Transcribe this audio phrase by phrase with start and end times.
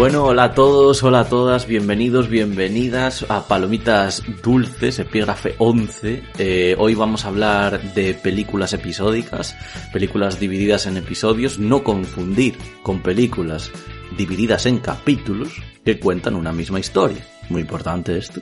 [0.00, 6.22] Bueno, hola a todos, hola a todas, bienvenidos, bienvenidas a Palomitas Dulces, epígrafe 11.
[6.38, 9.54] Eh, hoy vamos a hablar de películas episódicas,
[9.92, 13.70] películas divididas en episodios, no confundir con películas
[14.16, 15.52] divididas en capítulos
[15.84, 17.22] que cuentan una misma historia.
[17.50, 18.40] Muy importante esto.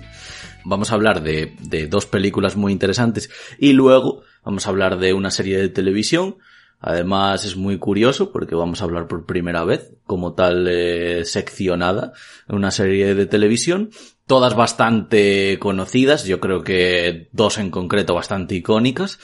[0.64, 5.12] Vamos a hablar de, de dos películas muy interesantes y luego vamos a hablar de
[5.12, 6.36] una serie de televisión
[6.80, 12.12] Además es muy curioso porque vamos a hablar por primera vez como tal eh, seccionada
[12.48, 13.90] una serie de televisión,
[14.26, 19.18] todas bastante conocidas, yo creo que dos en concreto bastante icónicas.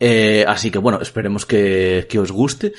[0.00, 2.72] Eh, así que bueno, esperemos que, que os guste.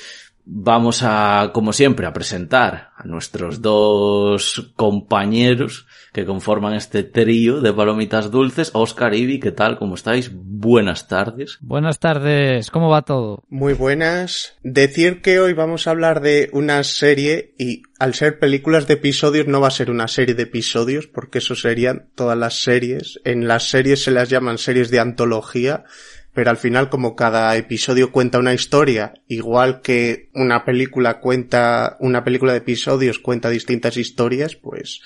[0.44, 7.72] Vamos a, como siempre, a presentar a nuestros dos compañeros que conforman este trío de
[7.72, 8.70] palomitas dulces.
[8.74, 9.78] Oscar, Ibi, ¿qué tal?
[9.78, 10.30] ¿Cómo estáis?
[10.32, 11.58] Buenas tardes.
[11.60, 13.44] Buenas tardes, ¿cómo va todo?
[13.48, 14.56] Muy buenas.
[14.62, 19.46] Decir que hoy vamos a hablar de una serie y al ser películas de episodios
[19.46, 23.20] no va a ser una serie de episodios porque eso serían todas las series.
[23.24, 25.84] En las series se las llaman series de antología
[26.32, 32.22] pero al final como cada episodio cuenta una historia, igual que una película cuenta, una
[32.24, 35.00] película de episodios cuenta distintas historias, pues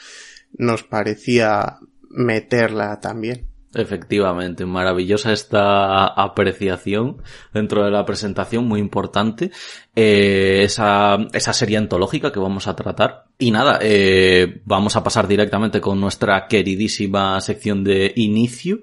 [0.55, 1.79] nos parecía
[2.11, 3.47] meterla también.
[3.75, 9.51] Efectivamente, maravillosa esta apreciación dentro de la presentación, muy importante.
[9.97, 13.25] Eh, esa, esa serie antológica que vamos a tratar.
[13.37, 18.81] Y nada, eh, vamos a pasar directamente con nuestra queridísima sección de inicio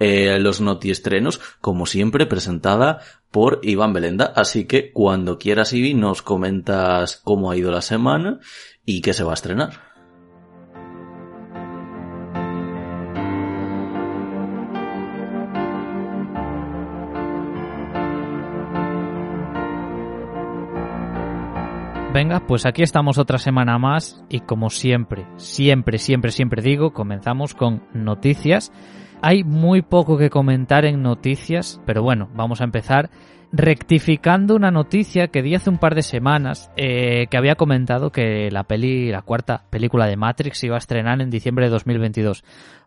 [0.00, 3.00] eh, los notiestrenos, como siempre, presentada
[3.32, 4.32] por Iván Belenda.
[4.36, 8.38] Así que cuando quieras, Ivi, nos comentas cómo ha ido la semana
[8.86, 9.87] y qué se va a estrenar.
[22.12, 27.54] Venga, pues aquí estamos otra semana más y como siempre, siempre, siempre, siempre digo, comenzamos
[27.54, 28.72] con noticias
[29.20, 33.10] hay muy poco que comentar en noticias, pero bueno, vamos a empezar
[33.50, 38.50] rectificando una noticia que di hace un par de semanas eh, que había comentado que
[38.50, 42.44] la peli, la cuarta película de Matrix iba a estrenar en diciembre de 2022.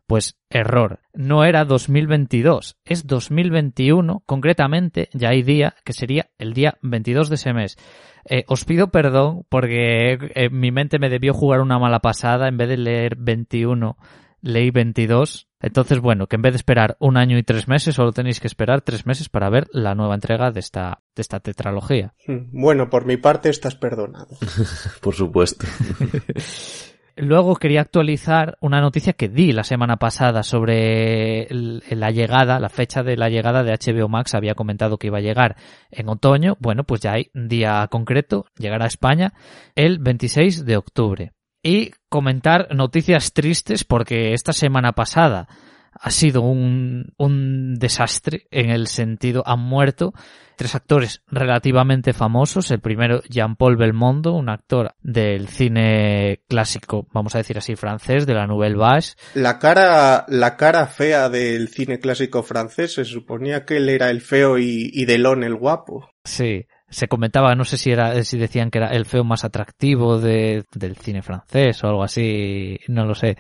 [0.08, 6.78] Pues error, no era 2022, es 2021, concretamente ya hay día que sería el día
[6.82, 7.78] 22 de ese mes.
[8.26, 12.58] Eh, os pido perdón porque eh, mi mente me debió jugar una mala pasada, en
[12.58, 13.98] vez de leer 21
[14.42, 15.48] leí 22.
[15.60, 18.48] Entonces, bueno, que en vez de esperar un año y tres meses, solo tenéis que
[18.48, 22.14] esperar tres meses para ver la nueva entrega de esta, de esta tetralogía.
[22.26, 24.38] Hmm, bueno, por mi parte estás perdonado.
[25.02, 25.66] por supuesto.
[27.16, 33.04] Luego quería actualizar una noticia que di la semana pasada sobre la llegada, la fecha
[33.04, 34.34] de la llegada de HBO Max.
[34.34, 35.58] Había comentado que iba a llegar
[35.90, 36.58] en otoño.
[36.60, 39.34] Bueno, pues ya hay día concreto, llegará a España
[39.76, 41.32] el 26 de octubre
[41.64, 45.48] y comentar noticias tristes porque esta semana pasada
[45.92, 50.14] ha sido un, un desastre en el sentido han muerto
[50.56, 52.70] tres actores relativamente famosos.
[52.70, 58.36] El primero, Jean-Paul Belmondo, un actor del cine clásico, vamos a decir así, francés, de
[58.36, 59.08] la Nouvelle Vague.
[59.34, 64.22] La cara, la cara fea del cine clásico francés, se suponía que él era el
[64.22, 66.10] feo y, y Delon el guapo.
[66.24, 70.20] Sí se comentaba, no sé si era, si decían que era el feo más atractivo
[70.20, 73.38] de, del cine francés o algo así, no lo sé.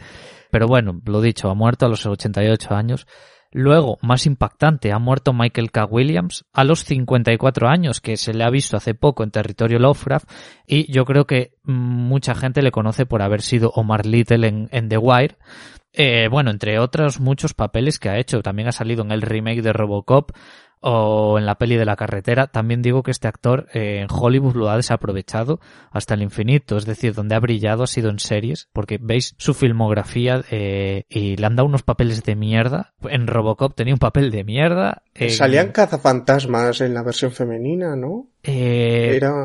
[0.51, 3.07] Pero bueno, lo dicho, ha muerto a los 88 años.
[3.53, 5.85] Luego, más impactante, ha muerto Michael K.
[5.85, 10.29] Williams a los 54 años, que se le ha visto hace poco en territorio Lovecraft,
[10.65, 14.87] y yo creo que mucha gente le conoce por haber sido Omar Little en, en
[14.87, 15.35] The Wire.
[15.93, 18.41] Eh, bueno, entre otros muchos papeles que ha hecho.
[18.41, 20.31] También ha salido en el remake de Robocop,
[20.81, 24.55] o en la peli de la carretera, también digo que este actor eh, en Hollywood
[24.55, 25.59] lo ha desaprovechado
[25.91, 29.53] hasta el infinito, es decir, donde ha brillado ha sido en series, porque veis su
[29.53, 32.93] filmografía eh, y le han dado unos papeles de mierda.
[33.03, 35.03] En Robocop tenía un papel de mierda.
[35.29, 38.27] Salían cazafantasmas en la versión femenina, ¿no?
[38.43, 39.35] Eh, Era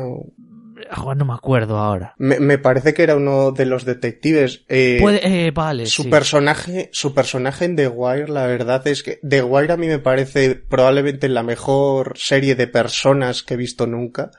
[1.15, 2.13] no me acuerdo ahora.
[2.17, 4.63] Me, parece que era uno de los detectives.
[4.67, 5.85] Eh, eh vale.
[5.85, 9.87] Su personaje, su personaje en The Wire, la verdad es que The Wire a mí
[9.87, 14.31] me parece probablemente la mejor serie de personas que he visto nunca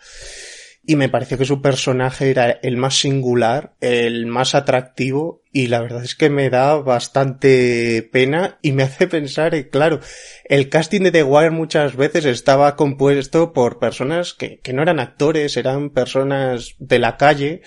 [0.89, 5.83] y me pareció que su personaje era el más singular, el más atractivo y la
[5.83, 10.01] verdad es que me da bastante pena y me hace pensar, claro,
[10.47, 14.99] el casting de The Wire muchas veces estaba compuesto por personas que, que no eran
[14.99, 17.61] actores, eran personas de la calle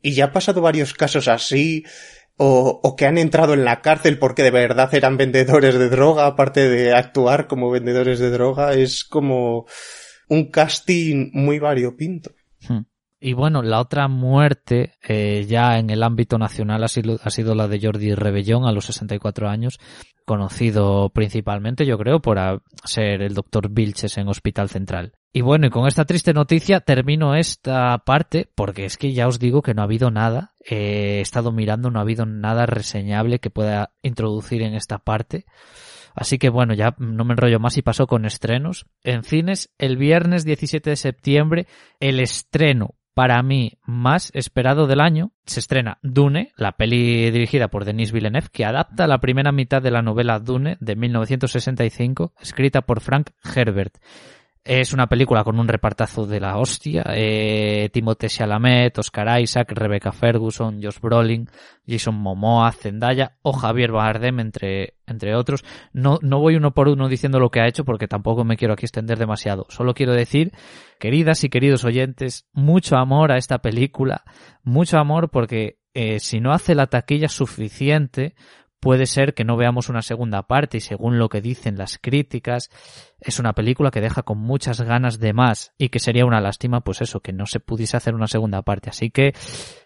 [0.00, 1.84] y ya ha pasado varios casos así,
[2.36, 6.26] o, o, que han entrado en la cárcel porque de verdad eran vendedores de droga,
[6.26, 9.66] aparte de actuar como vendedores de droga, es como
[10.28, 12.30] un casting muy variopinto.
[13.22, 17.54] Y bueno, la otra muerte eh, ya en el ámbito nacional ha sido, ha sido
[17.54, 19.78] la de Jordi Rebellón a los 64 años,
[20.24, 22.38] conocido principalmente, yo creo, por
[22.84, 25.12] ser el doctor Vilches en Hospital Central.
[25.34, 29.38] Y bueno, y con esta triste noticia termino esta parte, porque es que ya os
[29.38, 33.38] digo que no ha habido nada, eh, he estado mirando, no ha habido nada reseñable
[33.38, 35.44] que pueda introducir en esta parte.
[36.14, 38.86] Así que bueno, ya no me enrollo más y paso con estrenos.
[39.04, 41.66] En cines, el viernes 17 de septiembre,
[42.00, 47.84] el estreno para mí más esperado del año, se estrena Dune, la peli dirigida por
[47.84, 53.02] Denis Villeneuve, que adapta la primera mitad de la novela Dune de 1965, escrita por
[53.02, 53.98] Frank Herbert.
[54.62, 57.02] Es una película con un repartazo de la hostia.
[57.14, 61.48] Eh, Timothée Chalamet, Oscar Isaac, Rebecca Ferguson, Josh Brolin,
[61.86, 65.64] Jason Momoa, Zendaya o Javier Bardem, entre, entre otros.
[65.94, 68.74] No, no voy uno por uno diciendo lo que ha hecho porque tampoco me quiero
[68.74, 69.64] aquí extender demasiado.
[69.70, 70.52] Solo quiero decir,
[70.98, 74.24] queridas y queridos oyentes, mucho amor a esta película.
[74.62, 78.34] Mucho amor porque eh, si no hace la taquilla suficiente,
[78.80, 82.70] puede ser que no veamos una segunda parte y según lo que dicen las críticas,
[83.20, 86.80] es una película que deja con muchas ganas de más y que sería una lástima
[86.80, 88.90] pues eso, que no se pudiese hacer una segunda parte.
[88.90, 89.34] Así que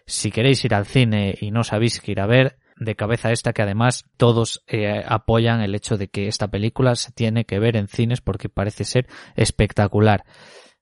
[0.05, 3.53] si queréis ir al cine y no sabéis qué ir a ver, de cabeza esta
[3.53, 7.77] que además todos eh, apoyan el hecho de que esta película se tiene que ver
[7.77, 10.25] en cines porque parece ser espectacular.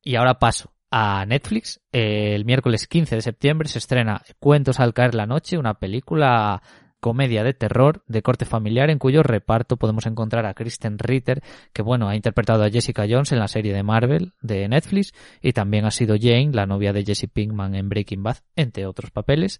[0.01, 1.81] Y ahora paso a Netflix.
[1.91, 6.61] el miércoles 15 de septiembre se estrena Cuentos al caer la noche, una película
[7.03, 11.81] comedia de terror de corte familiar en cuyo reparto podemos encontrar a Kristen Ritter, que
[11.81, 15.83] bueno, ha interpretado a Jessica Jones en la serie de Marvel de Netflix y también
[15.83, 19.59] ha sido Jane, la novia de Jesse Pinkman en Breaking Bad, entre otros papeles.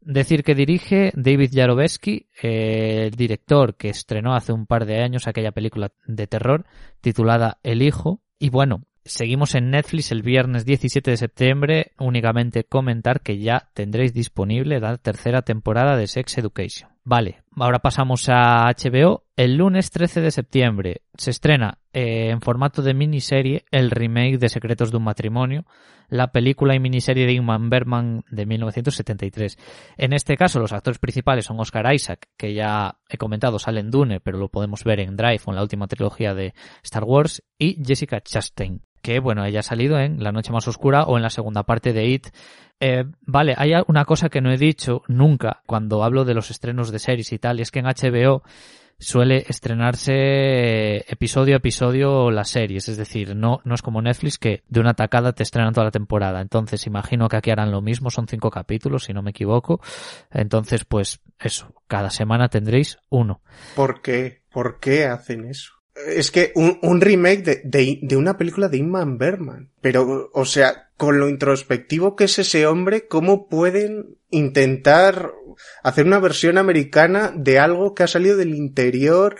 [0.00, 5.52] Decir que dirige David Jarovesky, el director que estrenó hace un par de años aquella
[5.52, 6.64] película de terror
[7.02, 8.22] titulada El Hijo.
[8.38, 11.92] Y bueno, Seguimos en Netflix el viernes 17 de septiembre.
[11.98, 16.90] Únicamente comentar que ya tendréis disponible la tercera temporada de Sex Education.
[17.02, 19.24] Vale, ahora pasamos a HBO.
[19.36, 24.50] El lunes 13 de septiembre se estrena eh, en formato de miniserie el remake de
[24.50, 25.64] Secretos de un matrimonio,
[26.10, 29.58] la película y miniserie de Ingmar Bergman de 1973.
[29.96, 33.90] En este caso los actores principales son Oscar Isaac, que ya he comentado sale en
[33.90, 36.52] Dune, pero lo podemos ver en Drive o en la última trilogía de
[36.82, 41.16] Star Wars, y Jessica Chastain que bueno, ella salido en La Noche Más Oscura o
[41.16, 42.28] en la segunda parte de It.
[42.80, 46.90] Eh, vale, hay una cosa que no he dicho nunca cuando hablo de los estrenos
[46.90, 48.42] de series y tal, y es que en HBO
[49.00, 54.62] suele estrenarse episodio a episodio las series, es decir, no, no es como Netflix que
[54.68, 56.40] de una tacada te estrenan toda la temporada.
[56.40, 59.80] Entonces, imagino que aquí harán lo mismo, son cinco capítulos, si no me equivoco.
[60.30, 63.40] Entonces, pues eso, cada semana tendréis uno.
[63.74, 64.42] ¿Por qué?
[64.50, 65.79] ¿Por qué hacen eso?
[66.08, 69.70] Es que un, un remake de, una película de Inman Berman.
[69.80, 75.32] Pero, o sea, con lo introspectivo que es ese hombre, ¿cómo pueden intentar
[75.82, 79.36] hacer una versión americana de algo que ha salido del interior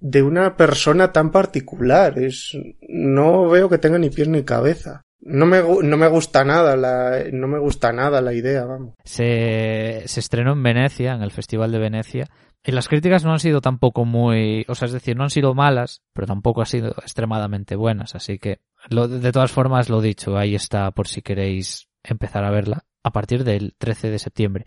[0.00, 2.18] de una persona tan particular?
[2.18, 2.56] Es,
[2.88, 5.03] no veo que tenga ni pies ni cabeza.
[5.26, 8.94] No me, no me gusta nada la, no me gusta nada la idea, vamos.
[9.04, 12.28] Se, se estrenó en Venecia, en el Festival de Venecia,
[12.62, 15.54] y las críticas no han sido tampoco muy, o sea, es decir, no han sido
[15.54, 20.36] malas, pero tampoco han sido extremadamente buenas, así que lo, de todas formas lo dicho,
[20.36, 24.64] ahí está por si queréis empezar a verla a partir del 13 de septiembre.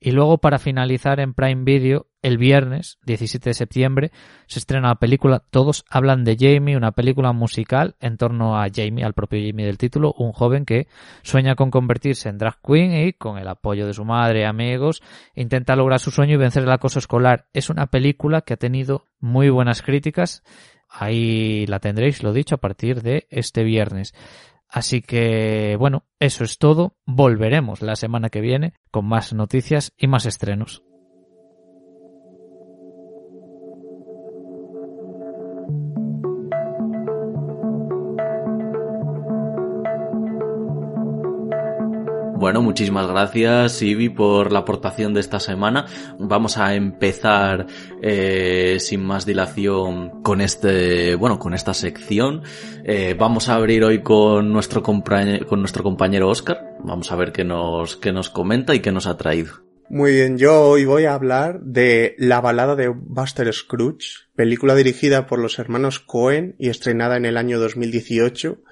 [0.00, 4.12] Y luego para finalizar en Prime Video, el viernes 17 de septiembre
[4.46, 9.04] se estrena la película Todos hablan de Jamie, una película musical en torno a Jamie,
[9.04, 10.88] al propio Jamie del título, un joven que
[11.22, 15.02] sueña con convertirse en drag queen y con el apoyo de su madre y amigos
[15.34, 17.46] intenta lograr su sueño y vencer el acoso escolar.
[17.52, 20.42] Es una película que ha tenido muy buenas críticas.
[20.88, 24.14] Ahí la tendréis, lo dicho, a partir de este viernes.
[24.68, 26.96] Así que, bueno, eso es todo.
[27.06, 30.82] Volveremos la semana que viene con más noticias y más estrenos.
[42.48, 45.84] Bueno, muchísimas gracias, Ibi, por la aportación de esta semana.
[46.18, 47.66] Vamos a empezar
[48.00, 52.40] eh, sin más dilación con este, bueno, con esta sección.
[52.84, 56.78] Eh, vamos a abrir hoy con nuestro con nuestro compañero Oscar.
[56.82, 59.52] Vamos a ver qué nos, qué nos comenta y qué nos ha traído.
[59.90, 65.26] Muy bien, yo hoy voy a hablar de La balada de Buster Scrooge, película dirigida
[65.26, 68.62] por los hermanos Cohen y estrenada en el año 2018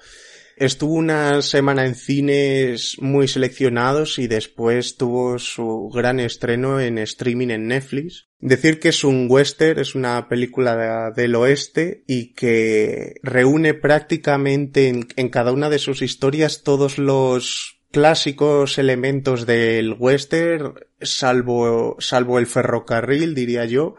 [0.57, 7.49] Estuvo una semana en cines muy seleccionados y después tuvo su gran estreno en streaming
[7.49, 8.27] en Netflix.
[8.39, 15.29] Decir que es un western, es una película del oeste y que reúne prácticamente en,
[15.29, 23.35] cada una de sus historias todos los clásicos elementos del western, salvo, salvo el ferrocarril,
[23.35, 23.95] diría yo.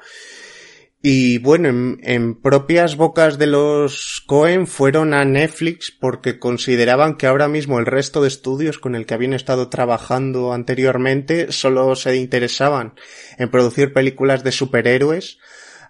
[1.01, 7.47] Y bueno, en, propias bocas de los Cohen fueron a Netflix porque consideraban que ahora
[7.47, 12.95] mismo el resto de estudios con el que habían estado trabajando anteriormente solo se interesaban
[13.39, 15.39] en producir películas de superhéroes,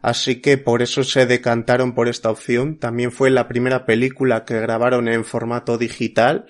[0.02, 2.78] así que por eso se decantaron por esta opción.
[2.78, 6.44] También fue la primera película que grabaron en formato digital.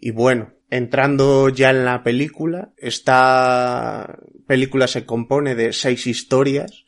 [0.00, 6.83] Y bueno, entrando ya en la película, esta película se compone de seis historias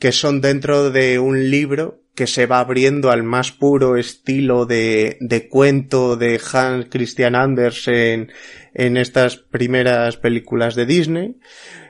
[0.00, 5.16] que son dentro de un libro que se va abriendo al más puro estilo de,
[5.20, 8.32] de cuento de Hans Christian Andersen
[8.74, 11.36] en estas primeras películas de Disney.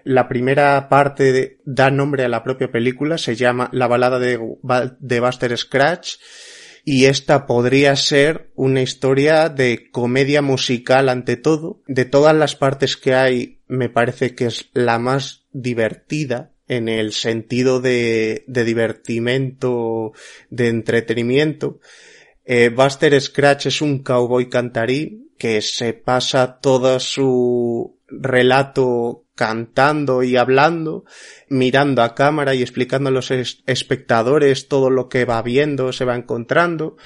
[0.05, 4.38] La primera parte da nombre a la propia película, se llama La balada de,
[4.99, 6.17] de Buster Scratch
[6.85, 11.83] y esta podría ser una historia de comedia musical ante todo.
[11.87, 17.12] De todas las partes que hay, me parece que es la más divertida en el
[17.12, 20.12] sentido de, de divertimento,
[20.50, 21.81] de entretenimiento.
[22.45, 30.37] Eh, Buster Scratch es un cowboy cantarí que se pasa todo su relato cantando y
[30.37, 31.05] hablando,
[31.49, 36.15] mirando a cámara y explicando a los espectadores todo lo que va viendo, se va
[36.15, 36.97] encontrando.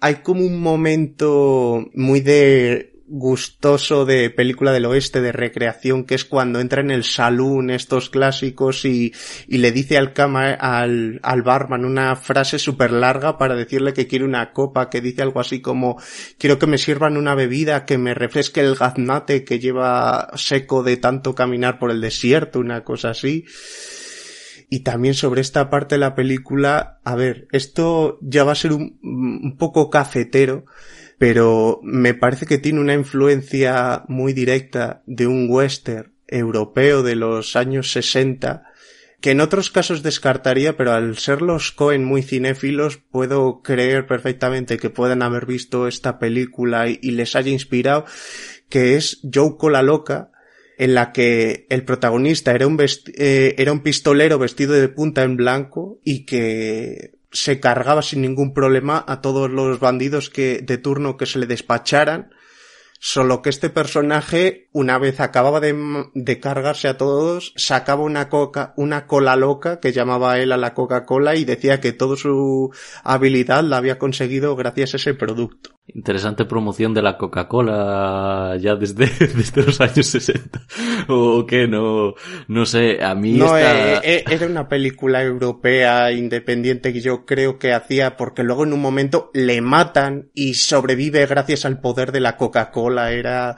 [0.00, 6.24] Hay como un momento muy de gustoso de película del oeste de recreación que es
[6.24, 9.12] cuando entra en el salón estos clásicos y,
[9.46, 14.06] y le dice al cama al, al barman una frase súper larga para decirle que
[14.06, 16.00] quiere una copa que dice algo así como
[16.38, 20.96] quiero que me sirvan una bebida que me refresque el gaznate que lleva seco de
[20.96, 23.44] tanto caminar por el desierto una cosa así.
[24.68, 28.72] Y también sobre esta parte de la película, a ver, esto ya va a ser
[28.72, 30.64] un, un poco cafetero,
[31.18, 37.56] pero me parece que tiene una influencia muy directa de un western europeo de los
[37.56, 38.64] años 60
[39.20, 44.76] que en otros casos descartaría, pero al ser los Cohen muy cinéfilos, puedo creer perfectamente
[44.76, 48.04] que puedan haber visto esta película y, les haya inspirado,
[48.68, 50.30] que es Joe Cola Loca,
[50.78, 55.36] en la que el protagonista era un, eh, era un pistolero vestido de punta en
[55.36, 61.16] blanco y que se cargaba sin ningún problema a todos los bandidos que de turno
[61.16, 62.30] que se le despacharan
[62.98, 68.72] Solo que este personaje, una vez acababa de, de, cargarse a todos, sacaba una coca,
[68.76, 72.72] una cola loca que llamaba él a la Coca-Cola y decía que toda su
[73.04, 75.75] habilidad la había conseguido gracias a ese producto.
[75.94, 80.60] Interesante promoción de la Coca-Cola ya desde, desde los años 60.
[81.08, 82.14] O qué, no,
[82.48, 87.58] no sé, a mí No, eh, eh, era una película europea independiente que yo creo
[87.58, 92.20] que hacía porque luego en un momento le matan y sobrevive gracias al poder de
[92.20, 93.12] la Coca-Cola.
[93.12, 93.56] Era...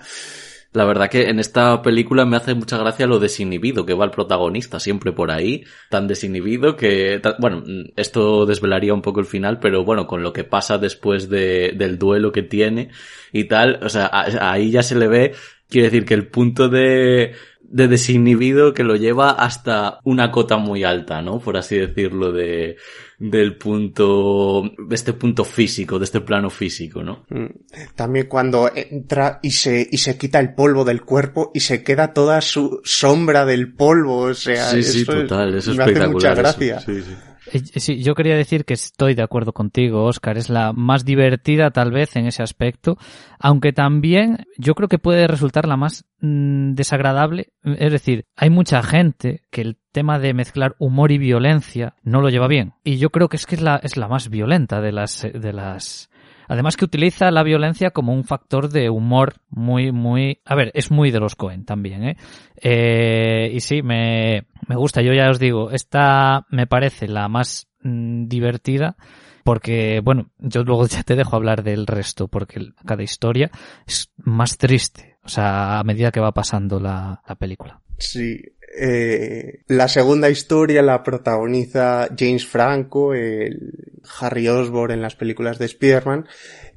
[0.73, 4.11] La verdad que en esta película me hace mucha gracia lo desinhibido que va el
[4.11, 7.65] protagonista, siempre por ahí, tan desinhibido que, bueno,
[7.97, 11.99] esto desvelaría un poco el final, pero bueno, con lo que pasa después de, del
[11.99, 12.91] duelo que tiene
[13.33, 15.35] y tal, o sea, ahí ya se le ve,
[15.71, 17.33] quiere decir que el punto de,
[17.63, 21.39] de desinhibido que lo lleva hasta una cota muy alta, ¿no?
[21.39, 22.77] Por así decirlo, de,
[23.19, 27.25] del punto, de este punto físico, de este plano físico, ¿no?
[27.31, 27.47] Mm.
[27.95, 32.13] También cuando entra y se, y se quita el polvo del cuerpo y se queda
[32.13, 36.11] toda su sombra del polvo, o sea, sí, sí, total, eso es espectacular.
[36.11, 36.81] mucha gracia.
[36.81, 37.15] Sí, sí.
[37.53, 40.39] Eh, sí, yo quería decir que estoy de acuerdo contigo, Oscar.
[40.39, 42.99] Es la más divertida tal vez en ese aspecto,
[43.39, 47.53] aunque también yo creo que puede resultar la más mm, desagradable.
[47.65, 52.29] Es decir, hay mucha gente que el tema de mezclar humor y violencia no lo
[52.29, 52.75] lleva bien.
[52.85, 55.53] Y yo creo que es que es la, es la más violenta de las, de
[55.53, 56.11] las
[56.49, 60.41] Además que utiliza la violencia como un factor de humor muy, muy...
[60.47, 62.17] A ver, es muy de los Cohen también, ¿eh?
[62.57, 65.03] eh y sí, me, me gusta.
[65.03, 68.97] Yo ya os digo, esta me parece la más mm, divertida
[69.45, 73.51] porque, bueno, yo luego ya te dejo hablar del resto porque cada historia
[73.87, 75.19] es más triste.
[75.25, 77.83] O sea, a medida que va pasando la, la película.
[77.99, 78.41] Sí,
[78.77, 83.73] eh, la segunda historia la protagoniza James Franco, el
[84.21, 86.27] Harry Osborn en las películas de Spider-Man.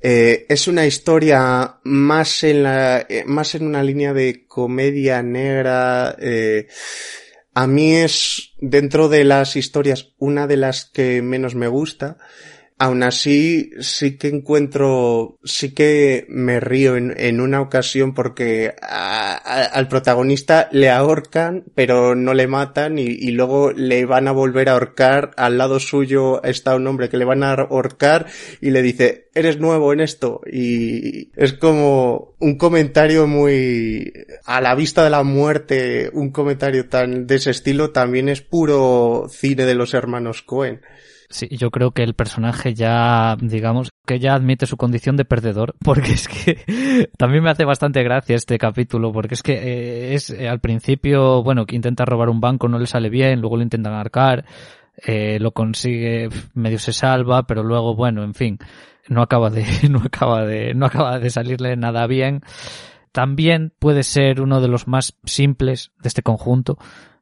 [0.01, 6.15] Eh, es una historia más en la, eh, más en una línea de comedia negra.
[7.53, 12.17] A mí es, dentro de las historias, una de las que menos me gusta.
[12.81, 20.67] Aún así, sí que encuentro, sí que me río en, una ocasión porque al protagonista
[20.71, 25.29] le ahorcan, pero no le matan y, y, luego le van a volver a ahorcar.
[25.37, 28.25] Al lado suyo está un hombre que le van a ahorcar
[28.61, 30.41] y le dice, eres nuevo en esto.
[30.51, 34.11] Y es como un comentario muy
[34.43, 39.27] a la vista de la muerte, un comentario tan de ese estilo también es puro
[39.29, 40.81] cine de los hermanos Cohen.
[41.31, 45.75] Sí, yo creo que el personaje ya, digamos, que ya admite su condición de perdedor,
[45.83, 50.29] porque es que también me hace bastante gracia este capítulo, porque es que eh, es
[50.29, 53.63] eh, al principio, bueno, que intenta robar un banco, no le sale bien, luego lo
[53.63, 54.45] intentan arcar,
[54.97, 58.59] eh, lo consigue, medio se salva, pero luego, bueno, en fin,
[59.07, 62.41] no acaba de, no acaba de, no acaba de salirle nada bien.
[63.13, 66.77] También puede ser uno de los más simples de este conjunto,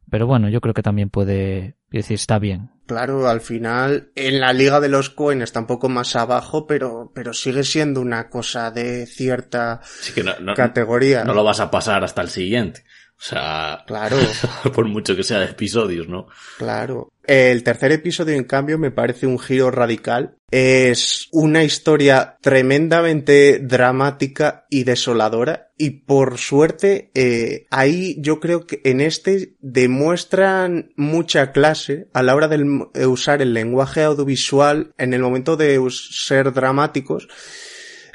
[0.10, 2.72] pero bueno, yo creo que también puede decir, está bien.
[2.86, 7.12] Claro, al final, en la Liga de los Cohen está un poco más abajo, pero,
[7.14, 11.24] pero sigue siendo una cosa de cierta sí que no, no, categoría.
[11.24, 12.84] No lo vas a pasar hasta el siguiente.
[13.20, 14.16] O sea, claro.
[14.74, 16.28] por mucho que sea de episodios, ¿no?
[16.58, 17.12] Claro.
[17.26, 20.38] El tercer episodio, en cambio, me parece un giro radical.
[20.52, 25.70] Es una historia tremendamente dramática y desoladora.
[25.78, 32.36] Y por suerte, eh, ahí yo creo que en este demuestran mucha clase a la
[32.36, 37.28] hora de usar el lenguaje audiovisual en el momento de ser dramáticos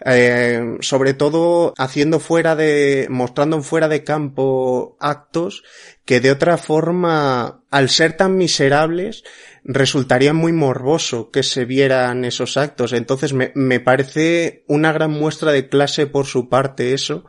[0.06, 5.62] eh, sobre todo haciendo fuera de, mostrando fuera de campo actos
[6.04, 9.25] que de otra forma, al ser tan miserables,
[9.64, 12.92] resultaría muy morboso que se vieran esos actos.
[12.92, 17.25] Entonces me, me parece una gran muestra de clase por su parte eso.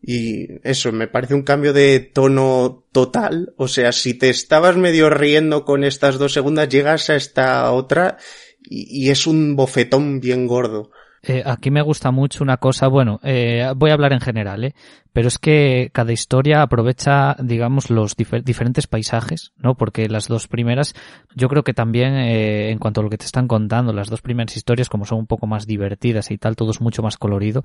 [0.00, 3.52] Y eso, me parece un cambio de tono total.
[3.56, 8.18] O sea, si te estabas medio riendo con estas dos segundas, llegas a esta otra
[8.62, 10.90] y, y es un bofetón bien gordo.
[11.24, 14.74] Eh, aquí me gusta mucho una cosa, bueno, eh, voy a hablar en general, ¿eh?
[15.12, 19.76] pero es que cada historia aprovecha, digamos, los difer diferentes paisajes, ¿no?
[19.76, 20.94] Porque las dos primeras,
[21.36, 24.20] yo creo que también, eh, en cuanto a lo que te están contando, las dos
[24.20, 27.62] primeras historias, como son un poco más divertidas y tal, todo es mucho más colorido.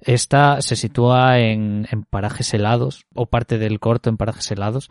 [0.00, 4.90] Esta se sitúa en, en parajes helados, o parte del corto en parajes helados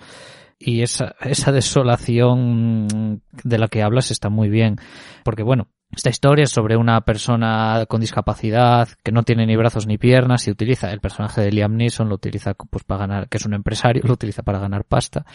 [0.58, 4.78] y esa, esa desolación de la que hablas está muy bien.
[5.23, 9.88] Porque bueno, esta historia es sobre una persona con discapacidad que no tiene ni brazos
[9.88, 13.38] ni piernas y utiliza el personaje de Liam Neeson lo utiliza pues para ganar, que
[13.38, 15.25] es un empresario, lo utiliza para ganar pasta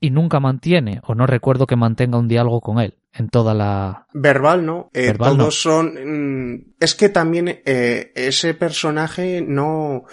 [0.00, 4.06] y nunca mantiene o no recuerdo que mantenga un diálogo con él en toda la
[4.12, 5.50] verbal no eh, Verbal, todos no.
[5.50, 10.04] son mm, es que también eh, ese personaje no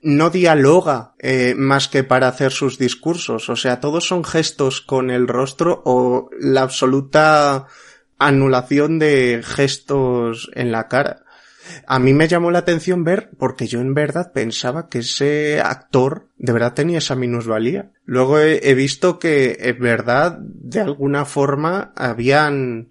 [0.00, 5.10] no dialoga eh, más que para hacer sus discursos o sea todos son gestos con
[5.10, 7.66] el rostro o la absoluta
[8.26, 11.24] anulación de gestos en la cara.
[11.86, 16.28] A mí me llamó la atención ver, porque yo en verdad pensaba que ese actor
[16.36, 17.90] de verdad tenía esa minusvalía.
[18.04, 22.90] Luego he, he visto que en verdad, de alguna forma, habían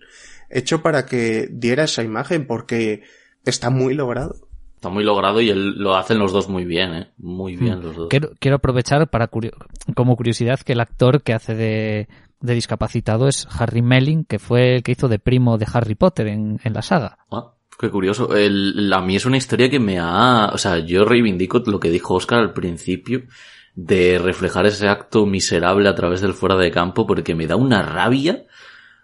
[0.49, 3.03] hecho para que diera esa imagen, porque
[3.45, 4.47] está muy logrado.
[4.75, 7.07] Está muy logrado y él, lo hacen los dos muy bien, ¿eh?
[7.17, 8.07] Muy bien los dos.
[8.09, 9.53] Quiero, quiero aprovechar para curio
[9.95, 12.09] como curiosidad que el actor que hace de,
[12.43, 16.27] de discapacitado es Harry Melling, que fue el que hizo de primo de Harry Potter
[16.27, 17.17] en, en la saga.
[17.31, 18.35] Ah, qué curioso.
[18.35, 20.51] El, a mí es una historia que me ha...
[20.53, 23.23] O sea, yo reivindico lo que dijo Oscar al principio
[23.75, 27.81] de reflejar ese acto miserable a través del fuera de campo porque me da una
[27.81, 28.43] rabia.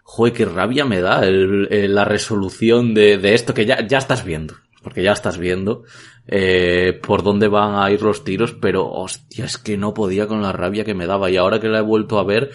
[0.02, 4.54] Joder, qué rabia me da la resolución de, de esto que ya, ya estás viendo.
[4.82, 5.84] Porque ya estás viendo
[6.26, 10.40] eh, por dónde van a ir los tiros, pero hostia, es que no podía con
[10.40, 11.30] la rabia que me daba.
[11.30, 12.50] Y ahora que la he vuelto a ver,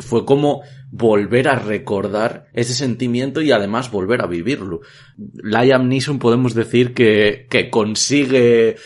[0.00, 4.80] fue como volver a recordar ese sentimiento y además volver a vivirlo.
[5.16, 8.76] Liam Neeson podemos decir que, que consigue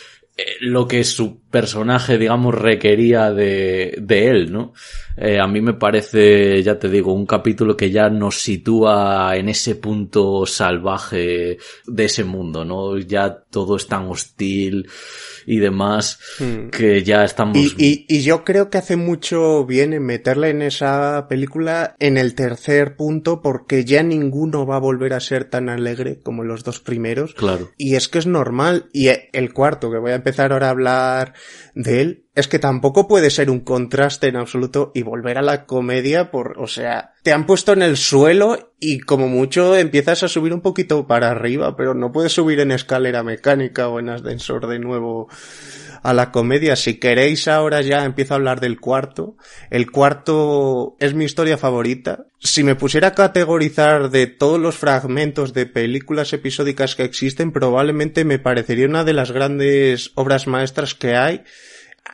[0.60, 4.72] lo que su personaje, digamos, requería de, de él, ¿no?
[5.16, 9.48] Eh, a mí me parece, ya te digo, un capítulo que ya nos sitúa en
[9.48, 12.98] ese punto salvaje de ese mundo, ¿no?
[12.98, 14.88] Ya todo es tan hostil
[15.46, 16.70] y demás Hmm.
[16.70, 17.56] que ya estamos...
[17.56, 22.16] Y, y, y yo creo que hace mucho bien en meterla en esa película en
[22.16, 26.64] el tercer punto porque ya ninguno va a volver a ser tan alegre como los
[26.64, 27.34] dos primeros.
[27.34, 27.70] Claro.
[27.76, 28.86] Y es que es normal.
[28.92, 31.34] Y el cuarto, que voy a empezar ahora a hablar
[31.74, 35.66] de él, es que tampoco puede ser un contraste en absoluto y volver a la
[35.66, 40.28] comedia por, o sea, te han puesto en el suelo y como mucho empiezas a
[40.28, 44.68] subir un poquito para arriba, pero no puedes subir en escalera mecánica o en ascensor
[44.68, 45.28] de nuevo
[46.04, 46.76] a la comedia.
[46.76, 49.36] Si queréis ahora ya empiezo a hablar del cuarto.
[49.70, 52.26] El cuarto es mi historia favorita.
[52.38, 58.24] Si me pusiera a categorizar de todos los fragmentos de películas episódicas que existen, probablemente
[58.24, 61.42] me parecería una de las grandes obras maestras que hay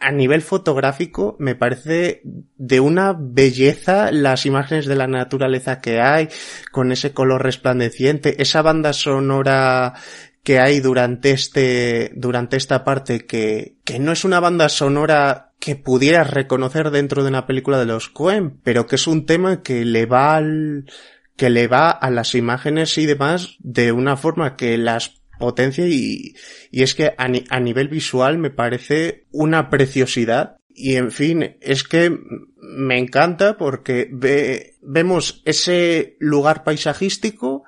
[0.00, 6.29] a nivel fotográfico me parece de una belleza las imágenes de la naturaleza que hay,
[6.70, 9.94] con ese color resplandeciente, esa banda sonora
[10.42, 15.76] que hay durante este, durante esta parte que, que no es una banda sonora que
[15.76, 19.85] pudieras reconocer dentro de una película de los Coen, pero que es un tema que
[19.85, 20.90] le va al,
[21.37, 26.37] que le va a las imágenes y demás de una forma que las potencia y,
[26.70, 30.59] y es que a, a, nivel visual me parece una preciosidad.
[30.72, 32.16] Y en fin, es que
[32.57, 37.64] me encanta porque ve, vemos ese lugar paisajístico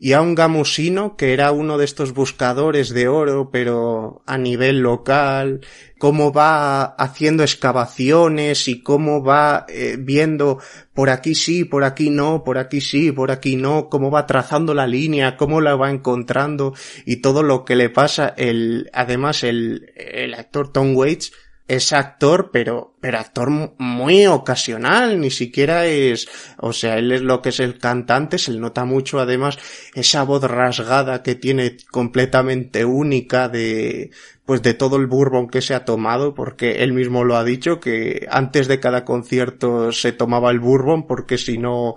[0.00, 4.78] y a un gamusino que era uno de estos buscadores de oro pero a nivel
[4.78, 5.60] local
[5.98, 10.58] cómo va haciendo excavaciones y cómo va eh, viendo
[10.94, 14.74] por aquí sí, por aquí no, por aquí sí, por aquí no, cómo va trazando
[14.74, 18.34] la línea, cómo la va encontrando y todo lo que le pasa.
[18.36, 21.32] El además el, el actor Tom Waits
[21.68, 26.26] es actor, pero, pero actor muy ocasional, ni siquiera es,
[26.56, 29.58] o sea, él es lo que es el cantante, se le nota mucho además
[29.94, 34.10] esa voz rasgada que tiene completamente única de,
[34.46, 37.80] pues de todo el bourbon que se ha tomado, porque él mismo lo ha dicho,
[37.80, 41.96] que antes de cada concierto se tomaba el bourbon, porque si no,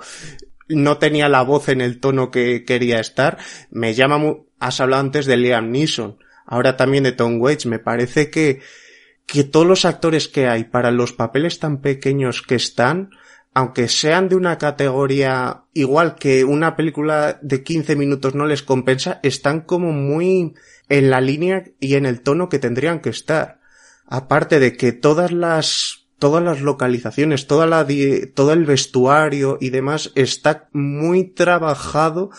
[0.68, 3.38] no tenía la voz en el tono que quería estar.
[3.70, 8.30] Me llama, has hablado antes de Liam Neeson, ahora también de Tom Waits, me parece
[8.30, 8.60] que,
[9.26, 13.12] que todos los actores que hay para los papeles tan pequeños que están,
[13.54, 19.20] aunque sean de una categoría igual que una película de 15 minutos no les compensa,
[19.24, 20.54] están como muy
[20.90, 23.60] en la línea y en el tono que tendrían que estar.
[24.06, 27.88] Aparte de que todas las todas las localizaciones, toda la,
[28.36, 32.30] todo el vestuario y demás está muy trabajado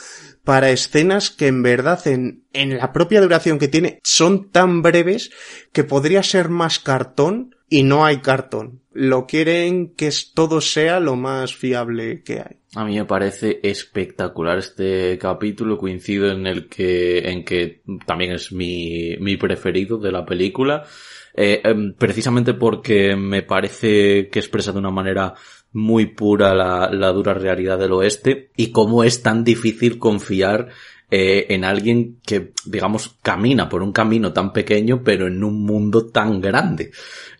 [0.44, 5.30] para escenas que en verdad en, en la propia duración que tiene son tan breves
[5.72, 8.82] que podría ser más cartón y no hay cartón.
[8.92, 12.56] Lo quieren que todo sea lo más fiable que hay.
[12.74, 18.52] A mí me parece espectacular este capítulo, coincido en el que, en que también es
[18.52, 20.84] mi, mi preferido de la película,
[21.34, 25.34] eh, em, precisamente porque me parece que expresa de una manera
[25.72, 30.68] muy pura la, la dura realidad del oeste y cómo es tan difícil confiar
[31.10, 36.06] eh, en alguien que, digamos, camina por un camino tan pequeño, pero en un mundo
[36.06, 36.90] tan grande.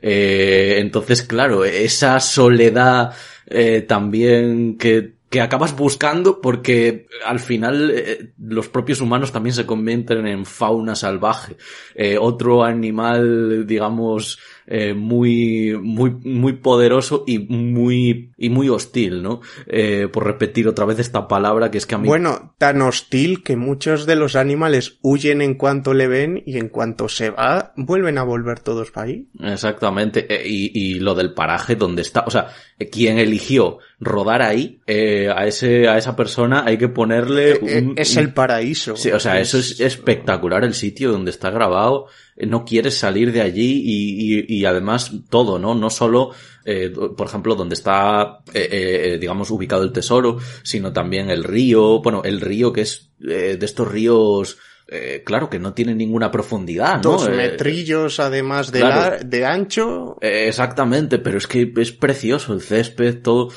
[0.01, 3.15] Eh, entonces, claro, esa soledad
[3.47, 9.65] eh, también que que acabas buscando porque al final eh, los propios humanos también se
[9.65, 11.57] convierten en fauna salvaje.
[11.95, 19.41] Eh, otro animal, digamos, eh, muy, muy, muy poderoso y muy, y muy hostil, ¿no?
[19.67, 22.09] Eh, por repetir otra vez esta palabra que es que a mí...
[22.09, 26.69] Bueno, tan hostil que muchos de los animales huyen en cuanto le ven y en
[26.69, 29.29] cuanto se va, vuelven a volver todos para ahí.
[29.41, 30.27] Exactamente.
[30.29, 32.49] Eh, y, y lo del paraje donde está, o sea,
[32.91, 38.17] quien eligió rodar ahí, eh, a ese, a esa persona hay que ponerle un, Es
[38.17, 38.97] el paraíso.
[38.97, 42.09] Sí, o sea, eso es espectacular el sitio donde está grabado
[42.47, 45.75] no quieres salir de allí y, y, y además todo, ¿no?
[45.75, 46.31] No solo,
[46.65, 48.69] eh, por ejemplo, donde está, eh,
[49.15, 53.57] eh, digamos, ubicado el tesoro, sino también el río, bueno, el río que es eh,
[53.59, 54.59] de estos ríos
[54.93, 57.13] eh, claro que no tiene ninguna profundidad, ¿no?
[57.13, 60.19] Dos metrillos además de, claro, la, de ancho.
[60.21, 63.49] Eh, exactamente, pero es que es precioso el césped, todo.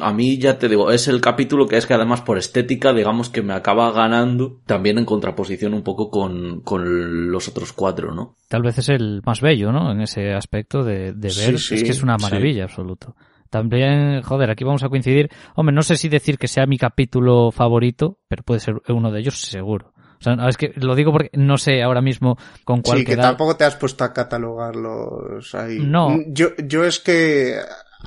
[0.00, 3.28] A mí ya te digo, es el capítulo que es que además por estética, digamos
[3.28, 8.36] que me acaba ganando, también en contraposición un poco con, con los otros cuatro, ¿no?
[8.48, 9.90] Tal vez es el más bello, ¿no?
[9.90, 12.70] En ese aspecto de, de ver, sí, sí, es que es una maravilla sí.
[12.70, 13.16] absoluto.
[13.50, 15.30] También, joder, aquí vamos a coincidir.
[15.54, 19.20] Hombre, no sé si decir que sea mi capítulo favorito, pero puede ser uno de
[19.20, 19.93] ellos seguro.
[20.18, 23.16] O sea, es que lo digo porque no sé ahora mismo con cuál Sí, que
[23.16, 25.78] tampoco te has puesto a catalogarlos ahí.
[25.80, 26.18] No.
[26.28, 27.58] Yo, yo es que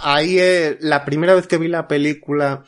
[0.01, 2.63] ahí eh, la primera vez que vi la película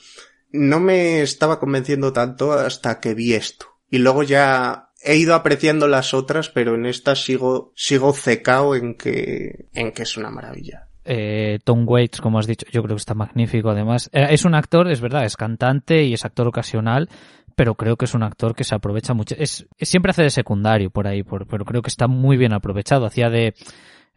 [0.52, 3.68] no me estaba convenciendo tanto hasta que vi esto.
[3.90, 8.96] Y luego ya he ido apreciando las otras, pero en esta sigo, sigo cecao en
[8.96, 10.88] que, en que es una maravilla.
[11.06, 14.10] Eh, Tom Waits, como has dicho, yo creo que está magnífico además.
[14.14, 17.10] Eh, es un actor, es verdad, es cantante y es actor ocasional,
[17.60, 19.36] pero creo que es un actor que se aprovecha mucho.
[19.38, 23.06] Es, siempre hace de secundario por ahí, por, pero creo que está muy bien aprovechado.
[23.06, 23.54] Hacía de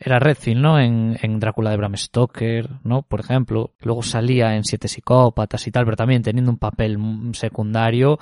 [0.04, 0.80] era Redfield, ¿no?
[0.80, 3.02] En, en, Drácula de Bram Stoker, ¿no?
[3.02, 3.72] Por ejemplo.
[3.82, 6.98] Luego salía en Siete Psicópatas y tal, pero también teniendo un papel
[7.34, 8.18] secundario.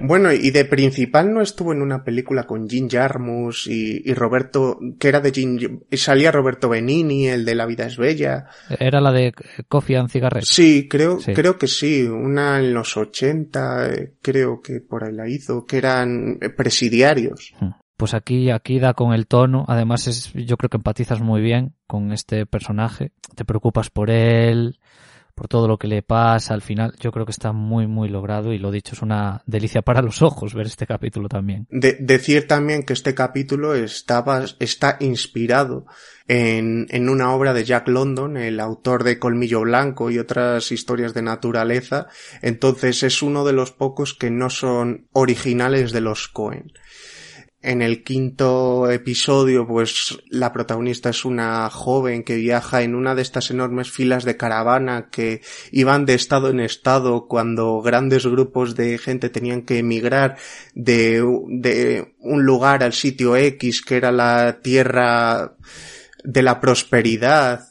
[0.00, 4.78] Bueno, y de principal no estuvo en una película con Jim Jarmus y, y Roberto,
[4.98, 8.46] que era de Jim, y salía Roberto Benini, el de La vida es bella.
[8.78, 9.34] Era la de
[9.68, 10.48] Coffee and Cigarettes.
[10.48, 12.02] Sí, creo, creo que sí.
[12.02, 17.52] Una en los 80, eh, creo que por ahí la hizo, que eran presidiarios.
[17.60, 19.66] Hmm pues aquí, aquí da con el tono.
[19.68, 23.12] Además, es, yo creo que empatizas muy bien con este personaje.
[23.34, 24.80] Te preocupas por él,
[25.34, 26.94] por todo lo que le pasa al final.
[26.98, 30.22] Yo creo que está muy, muy logrado y lo dicho, es una delicia para los
[30.22, 31.66] ojos ver este capítulo también.
[31.68, 35.84] De, decir también que este capítulo estaba, está inspirado
[36.26, 41.12] en, en una obra de Jack London, el autor de Colmillo Blanco y otras historias
[41.12, 42.06] de naturaleza.
[42.40, 46.72] Entonces es uno de los pocos que no son originales de los Cohen.
[47.62, 53.20] En el quinto episodio, pues la protagonista es una joven que viaja en una de
[53.20, 58.96] estas enormes filas de caravana que iban de estado en estado cuando grandes grupos de
[58.96, 60.38] gente tenían que emigrar
[60.74, 65.54] de, de un lugar al sitio X que era la tierra
[66.24, 67.68] de la prosperidad.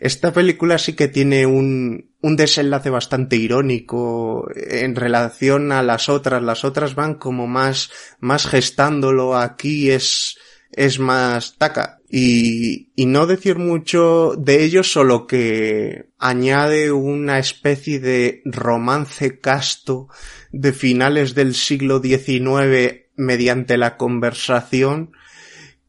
[0.00, 6.42] Esta película sí que tiene un, un desenlace bastante irónico en relación a las otras.
[6.42, 9.36] Las otras van como más, más gestándolo.
[9.36, 10.38] Aquí es,
[10.72, 11.98] es más taca.
[12.08, 20.08] Y, y no decir mucho de ello, solo que añade una especie de romance casto
[20.50, 25.12] de finales del siglo XIX mediante la conversación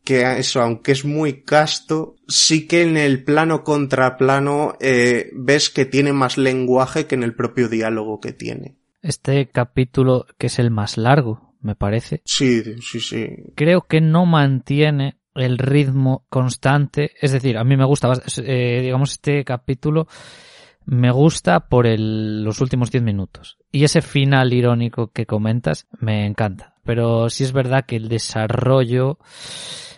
[0.04, 5.70] que eso, aunque es muy casto, sí que en el plano contra plano eh, ves
[5.70, 8.76] que tiene más lenguaje que en el propio diálogo que tiene.
[9.02, 12.22] Este capítulo, que es el más largo, me parece.
[12.26, 13.28] Sí, sí, sí.
[13.56, 17.12] Creo que no mantiene el ritmo constante.
[17.22, 18.12] Es decir, a mí me gusta,
[18.44, 20.08] eh, digamos, este capítulo
[20.86, 23.58] me gusta por el, los últimos 10 minutos.
[23.72, 26.76] Y ese final irónico que comentas me encanta.
[26.84, 29.20] Pero sí es verdad que el desarrollo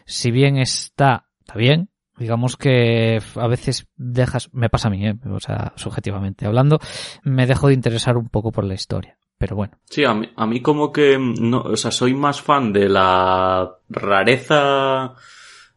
[0.06, 5.16] si bien está, está bien, digamos que a veces dejas, me pasa a mí, ¿eh?
[5.30, 6.80] o sea, subjetivamente hablando,
[7.24, 9.18] me dejo de interesar un poco por la historia.
[9.38, 9.78] Pero bueno.
[9.90, 13.78] Sí, a mí, a mí como que, no, o sea, soy más fan de la
[13.90, 15.16] rareza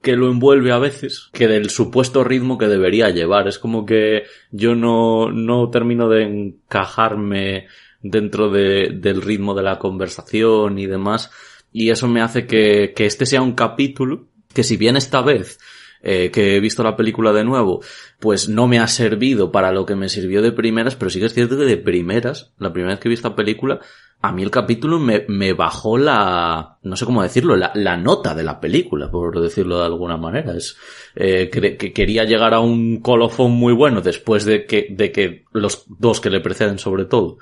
[0.03, 3.49] que lo envuelve a veces que del supuesto ritmo que debería llevar.
[3.49, 7.67] Es como que yo no, no termino de encajarme
[8.03, 11.33] dentro de, del ritmo de la conversación y demás
[11.73, 15.59] y eso me hace que, que este sea un capítulo que si bien esta vez
[16.03, 17.83] eh, que he visto la película de nuevo,
[18.21, 21.27] pues no me ha servido para lo que me sirvió de primeras, pero sí que
[21.27, 23.81] es cierto que de primeras, la primera vez que vi esta película,
[24.23, 28.35] a mí el capítulo me, me bajó la, no sé cómo decirlo, la, la, nota
[28.35, 30.55] de la película, por decirlo de alguna manera.
[30.55, 30.77] Es,
[31.15, 35.45] eh, que, que, quería llegar a un colofón muy bueno después de que, de que
[35.53, 37.39] los dos que le preceden sobre todo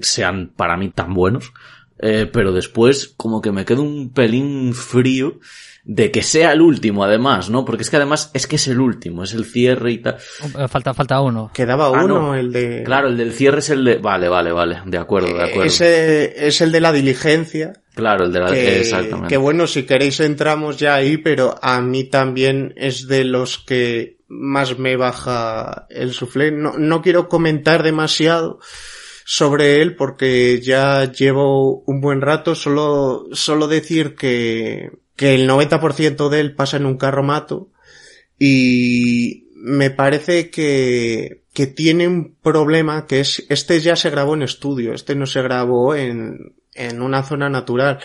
[0.00, 1.52] sean para mí tan buenos.
[2.00, 5.40] Eh, pero después como que me quedo un pelín frío
[5.84, 7.64] de que sea el último además, ¿no?
[7.64, 10.16] Porque es que además es que es el último, es el cierre y tal.
[10.16, 11.50] Eh, falta, falta uno.
[11.54, 12.82] Quedaba ah, uno, el de...
[12.84, 13.96] Claro, el del cierre es el de...
[13.96, 15.64] Vale, vale, vale, de acuerdo, de acuerdo.
[15.64, 17.72] Ese es el de la diligencia.
[17.94, 18.50] Claro, el de la...
[18.50, 19.28] Que, Exactamente.
[19.28, 24.18] Que bueno, si queréis entramos ya ahí, pero a mí también es de los que
[24.28, 26.52] más me baja el suflé.
[26.52, 28.60] No, no quiero comentar demasiado
[29.30, 32.54] sobre él porque ya llevo un buen rato.
[32.54, 37.68] Solo, solo decir que, que el 90% de él pasa en un carromato
[38.38, 44.44] y me parece que, que tiene un problema que es, este ya se grabó en
[44.44, 47.98] estudio, este no se grabó en, en una zona natural.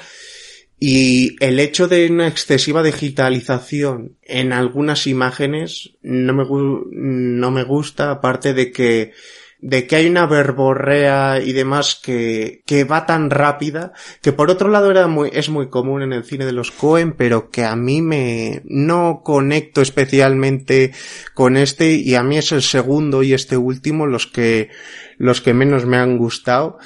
[0.78, 6.44] Y el hecho de una excesiva digitalización en algunas imágenes no me,
[6.92, 9.14] no me gusta, aparte de que
[9.64, 14.68] de que hay una verborrea y demás que, que va tan rápida, que por otro
[14.68, 17.78] lado era muy, es muy común en el cine de los Cohen, pero que a
[17.78, 20.92] mí me, no conecto especialmente
[21.34, 24.70] con este y a mí es el segundo y este último los que,
[25.18, 26.78] los que menos me han gustado.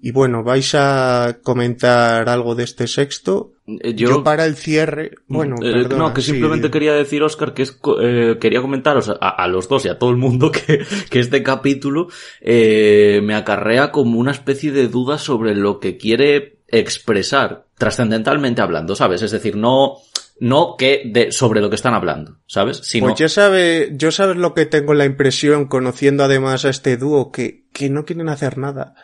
[0.00, 3.54] Y bueno, vais a comentar algo de este sexto.
[3.80, 7.78] Eh, yo, para el cierre, bueno, eh, no, que simplemente quería decir, Oscar, que es,
[8.00, 12.08] eh, quería comentaros a, los dos y a todo el mundo que, que este capítulo
[12.40, 18.96] eh, me acarrea como una especie de duda sobre lo que quiere expresar, trascendentalmente hablando,
[18.96, 19.20] ¿sabes?
[19.20, 19.98] Es decir, no,
[20.40, 22.78] no que de, sobre lo que están hablando, ¿sabes?
[22.78, 23.08] Sino...
[23.08, 27.30] Pues ya sabe, yo sabes lo que tengo la impresión, conociendo además a este dúo,
[27.30, 28.94] que, que no quieren hacer nada.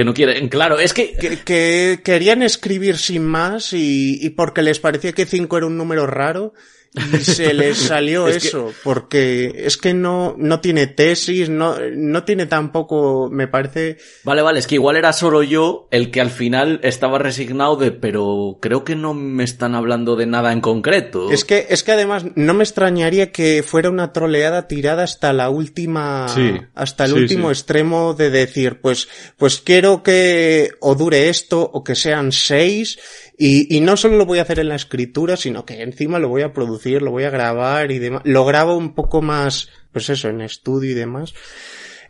[0.00, 1.12] Que no quieren, claro, es que...
[1.44, 2.00] que...
[2.02, 6.54] querían escribir sin más y, y porque les parecía que 5 era un número raro
[6.92, 12.46] y se le salió eso, porque es que no, no tiene tesis, no, no tiene
[12.46, 13.98] tampoco, me parece...
[14.24, 17.92] Vale, vale, es que igual era solo yo el que al final estaba resignado de,
[17.92, 21.30] pero creo que no me están hablando de nada en concreto.
[21.30, 25.48] Es que, es que además no me extrañaría que fuera una troleada tirada hasta la
[25.48, 26.26] última,
[26.74, 31.94] hasta el último extremo de decir, pues, pues quiero que o dure esto o que
[31.94, 32.98] sean seis
[33.42, 36.28] y, y no solo lo voy a hacer en la escritura, sino que encima lo
[36.28, 38.20] voy a producir, lo voy a grabar y demás.
[38.26, 41.32] Lo grabo un poco más, pues eso, en estudio y demás.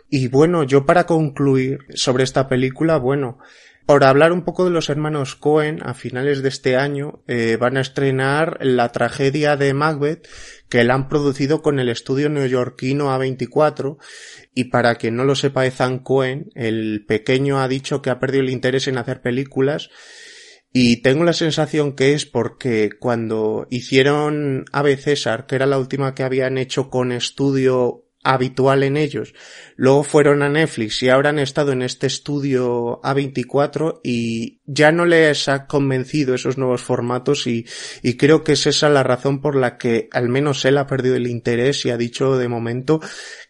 [0.08, 3.38] Y bueno, yo para concluir sobre esta película, bueno,
[3.86, 7.76] por hablar un poco de los hermanos Cohen, a finales de este año eh, van
[7.76, 10.26] a estrenar la tragedia de Macbeth,
[10.68, 13.98] que la han producido con el estudio neoyorquino A24.
[14.52, 18.42] Y para quien no lo sepa, Ethan Cohen, el pequeño ha dicho que ha perdido
[18.42, 19.90] el interés en hacer películas
[20.72, 26.14] y tengo la sensación que es porque cuando hicieron Ave César, que era la última
[26.14, 29.34] que habían hecho con estudio habitual en ellos,
[29.74, 35.06] luego fueron a Netflix y ahora han estado en este estudio A24 y ya no
[35.06, 37.66] les ha convencido esos nuevos formatos y,
[38.02, 41.16] y creo que es esa la razón por la que al menos él ha perdido
[41.16, 43.00] el interés y ha dicho de momento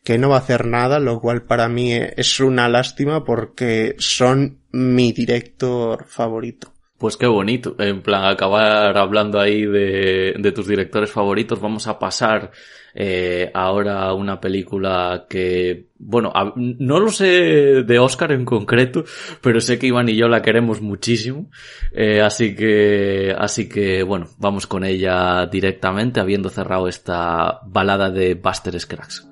[0.04, 4.62] que no va a hacer nada, lo cual para mí es una lástima porque son
[4.70, 6.72] mi director favorito.
[7.00, 11.58] Pues qué bonito, en plan acabar hablando ahí de, tus directores favoritos.
[11.58, 12.50] Vamos a pasar
[12.94, 19.04] eh, ahora a una película que, bueno, no lo sé de Oscar en concreto,
[19.40, 21.48] pero sé que Iván y yo la queremos muchísimo.
[21.92, 28.34] Eh, así que, así que, bueno, vamos con ella directamente, habiendo cerrado esta balada de
[28.34, 29.29] Buster Scruggs.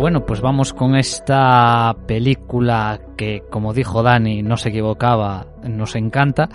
[0.00, 6.48] Bueno, pues vamos con esta película que, como dijo Dani, no se equivocaba, nos encanta.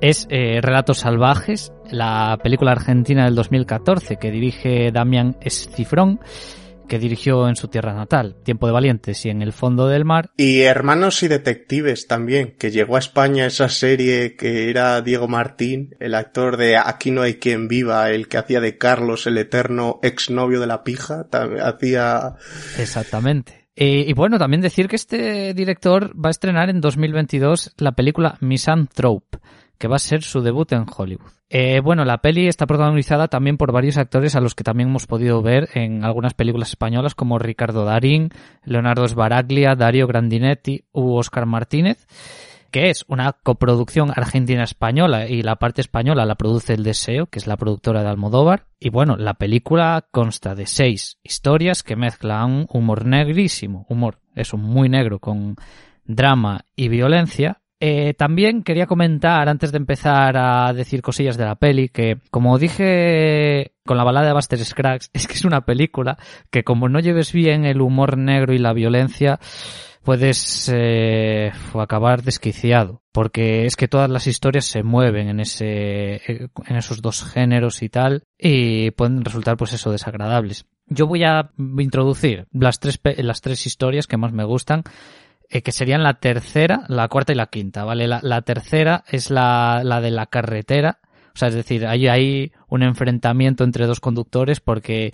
[0.00, 6.20] Es eh, Relatos Salvajes, la película argentina del 2014 que dirige Damián Escifrón
[6.88, 10.30] que dirigió en su tierra natal, Tiempo de Valientes y En el fondo del mar.
[10.36, 15.94] Y Hermanos y Detectives también, que llegó a España esa serie que era Diego Martín,
[16.00, 20.00] el actor de Aquí no hay quien viva, el que hacía de Carlos, el eterno
[20.02, 21.26] exnovio de la pija,
[21.62, 22.34] hacía...
[22.78, 23.64] Exactamente.
[23.76, 29.38] Y, bueno, también decir que este director va a estrenar en 2022 la película Misanthrope,
[29.78, 31.30] que va a ser su debut en Hollywood.
[31.48, 35.06] Eh, bueno, la peli está protagonizada también por varios actores a los que también hemos
[35.06, 38.30] podido ver en algunas películas españolas como Ricardo Darín,
[38.64, 42.06] Leonardo Sbaraglia, Dario Grandinetti u Oscar Martínez
[42.74, 47.46] que es una coproducción argentina-española y la parte española la produce El Deseo, que es
[47.46, 48.66] la productora de Almodóvar.
[48.80, 54.88] Y bueno, la película consta de seis historias que mezclan humor negrísimo, humor, eso, muy
[54.88, 55.54] negro, con
[56.04, 61.56] drama y violencia, eh, también quería comentar, antes de empezar a decir cosillas de la
[61.56, 66.16] peli, que como dije con la balada de Buster Scruggs, es que es una película
[66.50, 69.38] que como no lleves bien el humor negro y la violencia,
[70.02, 76.76] puedes eh, acabar desquiciado, porque es que todas las historias se mueven en ese, en
[76.76, 80.64] esos dos géneros y tal, y pueden resultar pues eso desagradables.
[80.86, 84.84] Yo voy a introducir las tres, las tres historias que más me gustan
[85.48, 88.08] eh, que serían la tercera, la cuarta y la quinta, ¿vale?
[88.08, 90.98] La, la tercera es la, la de la carretera,
[91.34, 95.12] o sea, es decir, hay, hay un enfrentamiento entre dos conductores porque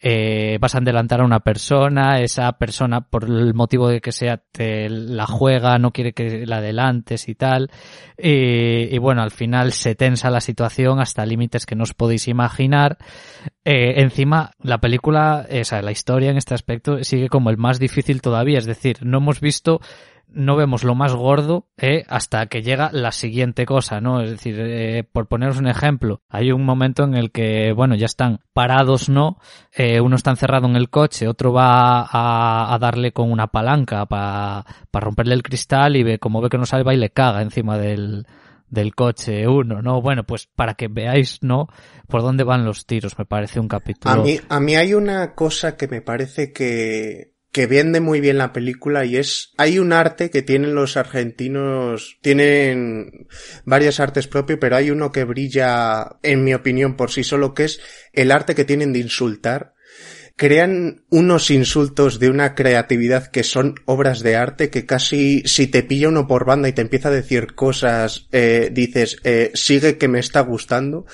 [0.00, 4.42] eh, vas a adelantar a una persona, esa persona, por el motivo de que sea,
[4.52, 7.70] te la juega, no quiere que la adelantes y tal.
[8.18, 12.28] Y, y bueno, al final se tensa la situación hasta límites que no os podéis
[12.28, 12.98] imaginar.
[13.64, 17.78] Eh, encima, la película, o sea, la historia en este aspecto sigue como el más
[17.78, 18.58] difícil todavía.
[18.58, 19.80] Es decir, no hemos visto
[20.34, 24.20] no vemos lo más gordo eh, hasta que llega la siguiente cosa, ¿no?
[24.20, 28.06] Es decir, eh, por poneros un ejemplo, hay un momento en el que, bueno, ya
[28.06, 29.38] están parados, ¿no?
[29.72, 34.64] Eh, uno está encerrado en el coche, otro va a, darle con una palanca para
[34.92, 38.26] romperle el cristal y ve, como ve que no salva y le caga encima del,
[38.72, 40.00] del coche uno, ¿no?
[40.00, 41.68] Bueno, pues para que veáis, ¿no?
[42.08, 44.14] Por dónde van los tiros, me parece un capítulo.
[44.14, 48.38] A mí, a mí hay una cosa que me parece que que vende muy bien
[48.38, 53.28] la película y es, hay un arte que tienen los argentinos, tienen
[53.66, 57.64] varias artes propias, pero hay uno que brilla, en mi opinión, por sí solo, que
[57.64, 57.80] es
[58.14, 59.74] el arte que tienen de insultar.
[60.34, 65.82] Crean unos insultos de una creatividad que son obras de arte que casi si te
[65.82, 70.08] pilla uno por banda y te empieza a decir cosas, eh, dices, eh, sigue que
[70.08, 71.04] me está gustando.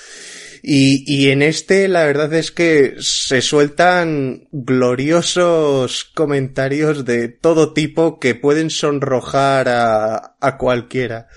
[0.61, 8.19] Y, y en este la verdad es que se sueltan gloriosos comentarios de todo tipo
[8.19, 11.27] que pueden sonrojar a, a cualquiera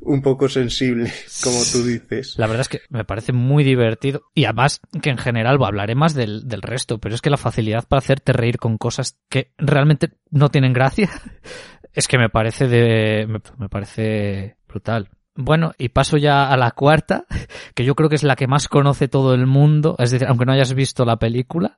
[0.00, 1.12] un poco sensible,
[1.44, 2.34] como tú dices.
[2.38, 6.14] La verdad es que me parece muy divertido y además que en general hablaré más
[6.14, 10.10] del, del resto, pero es que la facilidad para hacerte reír con cosas que realmente
[10.30, 11.10] no tienen gracia
[11.92, 15.10] es que me parece de me, me parece brutal.
[15.40, 17.24] Bueno, y paso ya a la cuarta,
[17.74, 20.44] que yo creo que es la que más conoce todo el mundo, es decir, aunque
[20.44, 21.76] no hayas visto la película,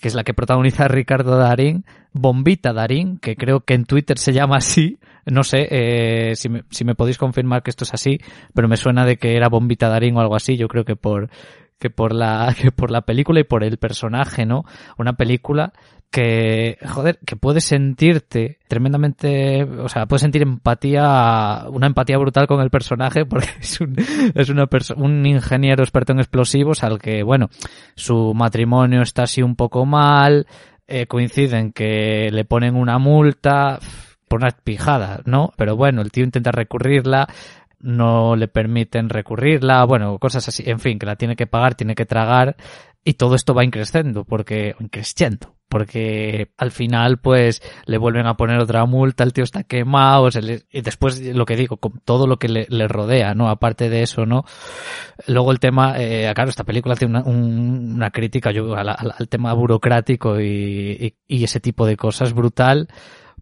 [0.00, 4.32] que es la que protagoniza Ricardo Darín, Bombita Darín, que creo que en Twitter se
[4.32, 8.18] llama así, no sé eh, si, me, si me podéis confirmar que esto es así,
[8.54, 11.30] pero me suena de que era Bombita Darín o algo así, yo creo que por
[11.78, 14.64] que por la que por la película y por el personaje, ¿no?
[14.96, 15.72] Una película
[16.12, 22.60] que, joder, que puedes sentirte tremendamente, o sea, puedes sentir empatía, una empatía brutal con
[22.60, 23.96] el personaje porque es un,
[24.34, 27.48] es una un ingeniero experto en explosivos al que, bueno,
[27.96, 30.46] su matrimonio está así un poco mal,
[30.86, 33.78] eh, coinciden que le ponen una multa
[34.28, 35.52] por una pijada, ¿no?
[35.56, 37.26] Pero bueno, el tío intenta recurrirla,
[37.80, 41.94] no le permiten recurrirla, bueno, cosas así, en fin, que la tiene que pagar, tiene
[41.94, 42.56] que tragar,
[43.02, 48.58] y todo esto va increciendo, porque, increciendo, porque al final pues le vuelven a poner
[48.58, 50.28] otra multa, el tío está quemado,
[50.70, 53.48] y después lo que digo, con todo lo que le, rodea, ¿no?
[53.48, 54.44] Aparte de eso, ¿no?
[55.26, 59.54] Luego el tema, eh, claro, esta película hace una, un, una crítica yo, al, tema
[59.54, 62.88] burocrático y, y, ese tipo de cosas brutal,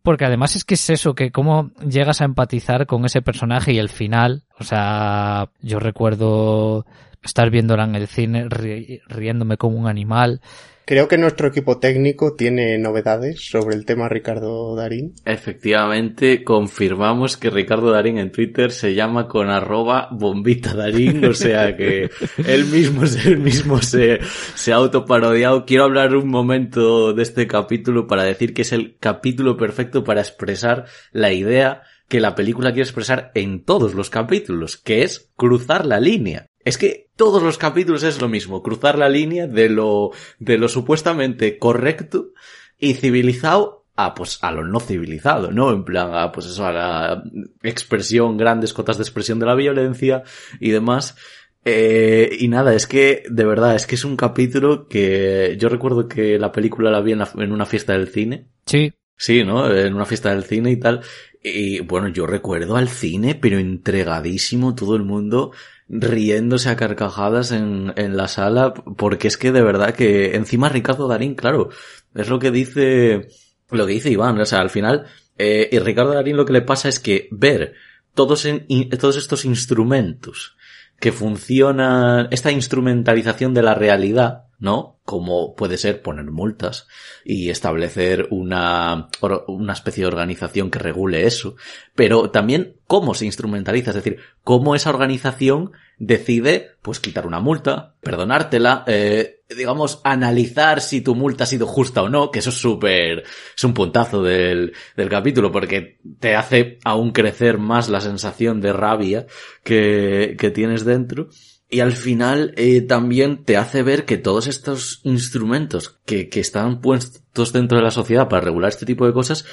[0.01, 3.79] porque además es que es eso, que cómo llegas a empatizar con ese personaje y
[3.79, 6.87] el final, o sea, yo recuerdo
[7.25, 10.41] estar viéndola en el cine ri riéndome como un animal.
[10.85, 15.15] Creo que nuestro equipo técnico tiene novedades sobre el tema Ricardo Darín.
[15.25, 21.77] Efectivamente, confirmamos que Ricardo Darín en Twitter se llama con arroba bombita Darín, o sea
[21.77, 22.11] que
[22.47, 24.19] él mismo, él mismo se,
[24.55, 25.65] se ha autoparodiado.
[25.65, 30.21] Quiero hablar un momento de este capítulo para decir que es el capítulo perfecto para
[30.21, 35.87] expresar la idea que la película quiere expresar en todos los capítulos, que es cruzar
[35.87, 36.50] la línea.
[36.65, 40.69] Es que todos los capítulos es lo mismo, cruzar la línea de lo, de lo
[40.69, 42.33] supuestamente correcto
[42.79, 45.71] y civilizado a, pues, a lo no civilizado, ¿no?
[45.73, 47.23] En plan, a, pues eso, a la
[47.63, 50.23] expresión, grandes cotas de expresión de la violencia
[50.59, 51.17] y demás.
[51.65, 56.09] Eh, y nada, es que, de verdad, es que es un capítulo que yo recuerdo
[56.09, 58.47] que la película la vi en, la, en una fiesta del cine.
[58.67, 58.93] Sí.
[59.17, 59.71] Sí, ¿no?
[59.71, 61.03] En una fiesta del cine y tal.
[61.43, 65.53] Y bueno, yo recuerdo al cine, pero entregadísimo todo el mundo
[65.91, 71.09] riéndose a carcajadas en, en la sala, porque es que de verdad que encima Ricardo
[71.09, 71.71] Darín, claro,
[72.15, 73.29] es lo que dice,
[73.71, 76.63] lo que dice Iván, o sea, al final, eh, y Ricardo Darín lo que le
[76.63, 77.75] pasa es que ver
[78.15, 80.57] todos, en, todos estos instrumentos
[81.01, 85.01] que funcionan, esta instrumentalización de la realidad, ¿no?
[85.05, 86.87] Como puede ser poner multas
[87.25, 89.09] y establecer una,
[89.49, 91.57] una especie de organización que regule eso,
[91.95, 97.95] pero también cómo se instrumentaliza, es decir, cómo esa organización decide, pues, quitar una multa,
[98.01, 102.57] perdonártela, eh, digamos, analizar si tu multa ha sido justa o no, que eso es
[102.57, 103.25] súper,
[103.57, 108.73] es un puntazo del, del capítulo, porque te hace aún crecer más la sensación de
[108.73, 109.27] rabia
[109.65, 111.29] que, que tienes dentro.
[111.71, 116.81] Y al final eh, también te hace ver que todos estos instrumentos que, que están
[116.81, 119.45] puestos dentro de la sociedad para regular este tipo de cosas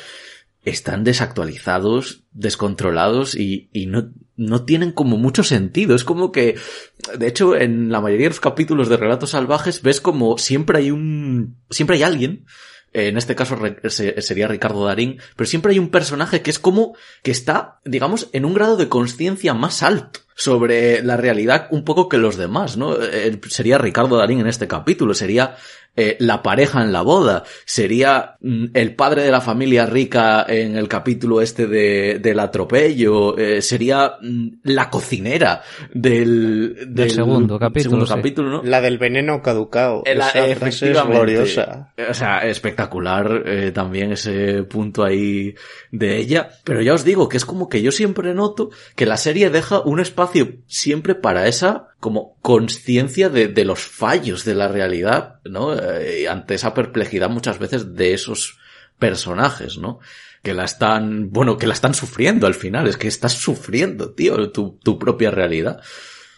[0.63, 5.95] están desactualizados, descontrolados y, y no, no tienen como mucho sentido.
[5.95, 6.55] Es como que,
[7.17, 10.91] de hecho, en la mayoría de los capítulos de Relatos Salvajes ves como siempre hay
[10.91, 12.45] un, siempre hay alguien
[12.93, 13.57] en este caso
[13.89, 18.45] sería Ricardo Darín, pero siempre hay un personaje que es como que está, digamos, en
[18.45, 22.95] un grado de conciencia más alto sobre la realidad un poco que los demás, ¿no?
[23.01, 25.55] Eh, sería Ricardo Darín en este capítulo, sería
[25.99, 30.77] eh, la pareja en la boda, sería mm, el padre de la familia rica en
[30.77, 37.57] el capítulo este de, del atropello, eh, sería mm, la cocinera del, del, del segundo
[37.57, 38.13] capítulo, segundo sí.
[38.13, 38.61] capítulo, ¿no?
[38.63, 40.03] La del veneno caducado.
[40.05, 41.91] La, Esa frase es gloriosa.
[42.07, 45.55] O sea, espectacular eh, también ese punto ahí
[45.91, 46.49] de ella.
[46.63, 49.79] Pero ya os digo que es como que yo siempre noto que la serie deja
[49.79, 50.26] un espacio
[50.67, 55.75] siempre para esa como conciencia de, los fallos de la realidad, ¿no?
[55.75, 58.59] Eh, ante esa perplejidad muchas veces de esos
[58.99, 59.99] personajes, ¿no?
[60.43, 64.51] Que la están, bueno, que la están sufriendo al final, es que estás sufriendo, tío,
[64.51, 65.81] tu, propia realidad.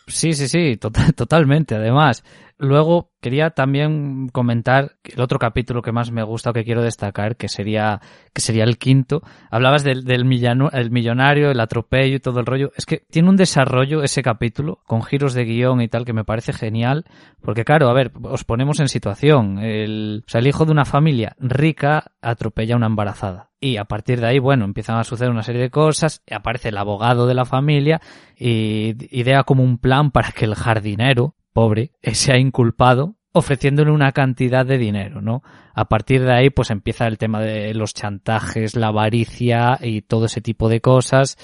[0.08, 1.76] Sí, sí, sí, total, totalmente.
[1.76, 2.24] Además,
[2.62, 7.38] Luego quería también comentar el otro capítulo que más me gusta o que quiero destacar,
[7.38, 8.01] que sería,
[8.34, 9.22] que sería el quinto.
[9.49, 10.30] Hablabas del, del
[10.74, 12.74] el millonario, el atropello y todo el rollo.
[12.76, 16.26] Es que tiene un desarrollo ese capítulo, con giros de guion y tal, que me
[16.26, 17.05] parece genial.
[17.41, 19.60] Porque claro, a ver, os ponemos en situación.
[19.60, 23.51] El, o sea, el hijo de una familia rica atropella a una embarazada.
[23.62, 26.78] Y a partir de ahí, bueno, empiezan a suceder una serie de cosas, aparece el
[26.78, 28.01] abogado de la familia
[28.38, 34.66] y idea como un plan para que el jardinero, pobre, sea inculpado ofreciéndole una cantidad
[34.66, 35.43] de dinero, ¿no?
[35.74, 40.26] A partir de ahí, pues empieza el tema de los chantajes, la avaricia y todo
[40.26, 41.38] ese tipo de cosas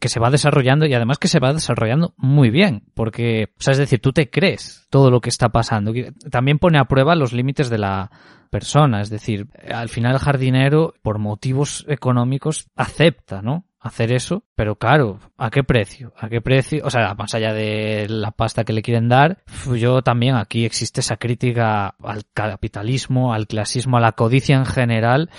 [0.00, 3.78] que se va desarrollando y además que se va desarrollando muy bien, porque, o es
[3.78, 5.92] decir, tú te crees todo lo que está pasando.
[6.30, 8.10] También pone a prueba los límites de la
[8.50, 13.66] persona, es decir, al final el jardinero, por motivos económicos, acepta, ¿no?
[13.86, 16.12] Hacer eso, pero claro, ¿a qué precio?
[16.18, 16.82] ¿A qué precio?
[16.84, 19.38] O sea, más allá de la pasta que le quieren dar,
[19.74, 25.30] yo también aquí existe esa crítica al capitalismo, al clasismo, a la codicia en general,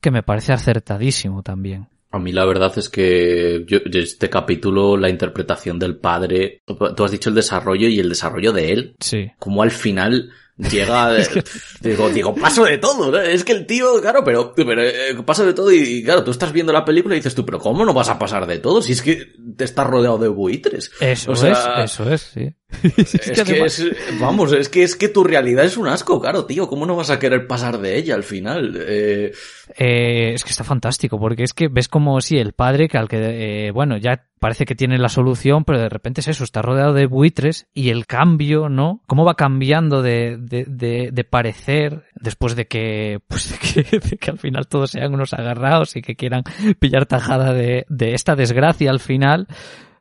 [0.00, 1.88] que me parece acertadísimo también.
[2.12, 6.62] A mí la verdad es que yo, este capítulo, la interpretación del padre,
[6.96, 8.96] tú has dicho el desarrollo y el desarrollo de él.
[8.98, 9.30] Sí.
[9.38, 10.30] Como al final
[10.68, 11.14] llega,
[11.80, 13.18] digo, digo, paso de todo, ¿no?
[13.18, 16.52] Es que el tío, claro, pero, pero eh, paso de todo y, claro, tú estás
[16.52, 18.82] viendo la película y dices tú, pero ¿cómo no vas a pasar de todo?
[18.82, 20.90] Si es que te estás rodeado de buitres.
[21.00, 22.54] Eso es, eso es, sí.
[22.96, 23.84] es, que, es,
[24.20, 27.10] vamos, es que es que tu realidad es un asco, claro, tío, ¿cómo no vas
[27.10, 28.76] a querer pasar de ella al final?
[28.78, 29.32] Eh...
[29.76, 33.08] Eh, es que está fantástico, porque es que ves como si el padre, que al
[33.08, 36.62] que, eh, bueno, ya parece que tiene la solución, pero de repente es eso, está
[36.62, 39.02] rodeado de buitres y el cambio, ¿no?
[39.06, 44.16] ¿Cómo va cambiando de, de, de, de parecer después de que, pues de que, de
[44.16, 46.42] que, al final todos sean unos agarrados y que quieran
[46.78, 49.46] pillar tajada de, de esta desgracia al final?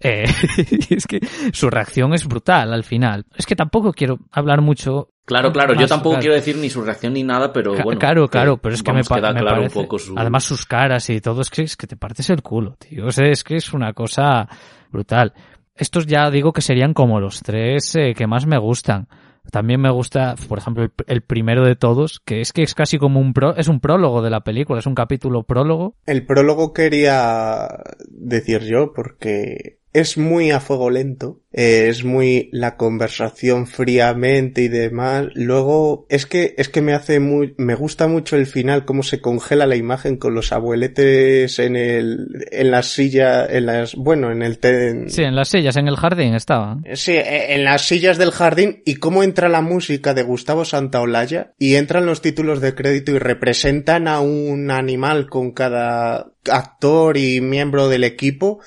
[0.01, 0.24] Eh,
[0.89, 1.20] es que
[1.51, 3.26] su reacción es brutal al final.
[3.36, 5.09] Es que tampoco quiero hablar mucho.
[5.30, 7.99] Claro, claro, yo tampoco quiero decir ni su reacción ni nada, pero bueno.
[7.99, 10.15] Claro, claro, pero es que me, queda claro un poco su...
[10.17, 13.05] Además sus caras y todo, es que, es que te partes el culo, tío.
[13.05, 14.49] O sea, es que es una cosa
[14.89, 15.36] brutal.
[15.75, 19.07] Estos ya digo que serían como los tres eh, que más me gustan.
[19.51, 22.97] También me gusta, por ejemplo, el, el, primero de todos, que es que es casi
[22.97, 25.95] como un pro, es un prólogo de la película, es un capítulo prólogo.
[26.07, 27.67] El prólogo quería
[28.09, 34.67] decir yo, porque es muy a fuego lento, eh, es muy la conversación fríamente y
[34.67, 35.27] demás.
[35.33, 39.19] Luego es que es que me hace muy me gusta mucho el final cómo se
[39.19, 44.43] congela la imagen con los abueletes en el en las sillas en las bueno en
[44.43, 45.09] el ten...
[45.09, 48.83] sí en las sillas en el jardín estaba sí e, en las sillas del jardín
[48.85, 53.19] y cómo entra la música de Gustavo Santaolalla y entran los títulos de crédito y
[53.19, 58.59] representan a un animal con cada actor y miembro del equipo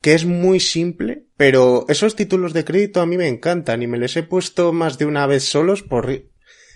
[0.00, 3.98] que es muy simple, pero esos títulos de crédito a mí me encantan y me
[3.98, 6.06] les he puesto más de una vez solos por...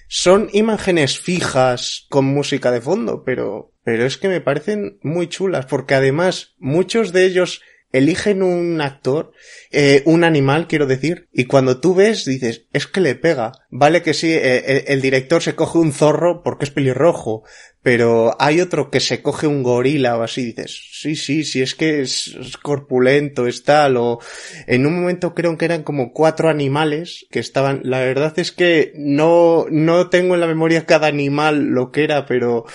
[0.08, 5.66] Son imágenes fijas con música de fondo, pero, pero es que me parecen muy chulas
[5.66, 7.60] porque además muchos de ellos
[7.92, 9.32] eligen un actor,
[9.70, 13.52] eh, un animal, quiero decir, y cuando tú ves, dices, es que le pega.
[13.70, 17.42] Vale que sí, eh, el, director se coge un zorro porque es pelirrojo,
[17.82, 21.74] pero hay otro que se coge un gorila o así, dices, sí, sí, sí, es
[21.74, 24.18] que es, corpulento, es tal, o
[24.66, 28.92] en un momento creo que eran como cuatro animales que estaban, la verdad es que
[28.96, 32.66] no, no tengo en la memoria cada animal lo que era, pero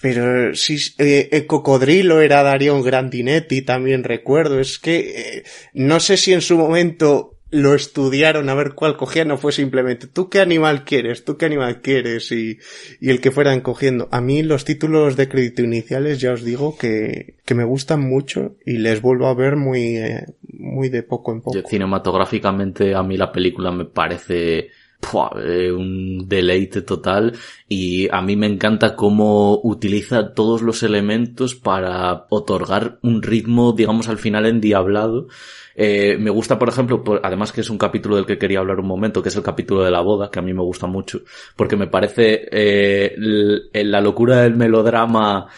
[0.00, 4.58] pero sí, eh, el cocodrilo era Darion Grandinetti, también recuerdo.
[4.58, 9.28] Es que eh, no sé si en su momento lo estudiaron a ver cuál cogían,
[9.28, 12.58] no fue simplemente tú qué animal quieres, tú qué animal quieres y,
[13.00, 14.08] y el que fueran cogiendo.
[14.12, 18.56] A mí los títulos de crédito iniciales ya os digo que, que me gustan mucho
[18.64, 21.68] y les vuelvo a ver muy, eh, muy de poco en poco.
[21.68, 24.68] cinematográficamente a mí la película me parece
[25.42, 27.32] eh, un deleite total
[27.68, 34.08] y a mí me encanta cómo utiliza todos los elementos para otorgar un ritmo, digamos,
[34.08, 35.26] al final endiablado.
[35.74, 38.86] Eh, me gusta, por ejemplo, además que es un capítulo del que quería hablar un
[38.86, 41.20] momento, que es el capítulo de la boda, que a mí me gusta mucho,
[41.56, 43.14] porque me parece eh,
[43.72, 45.48] la locura del melodrama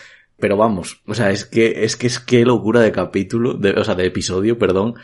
[0.43, 3.85] pero vamos, o sea, es que es que es que locura de capítulo, de, o
[3.85, 4.97] sea, de episodio, perdón,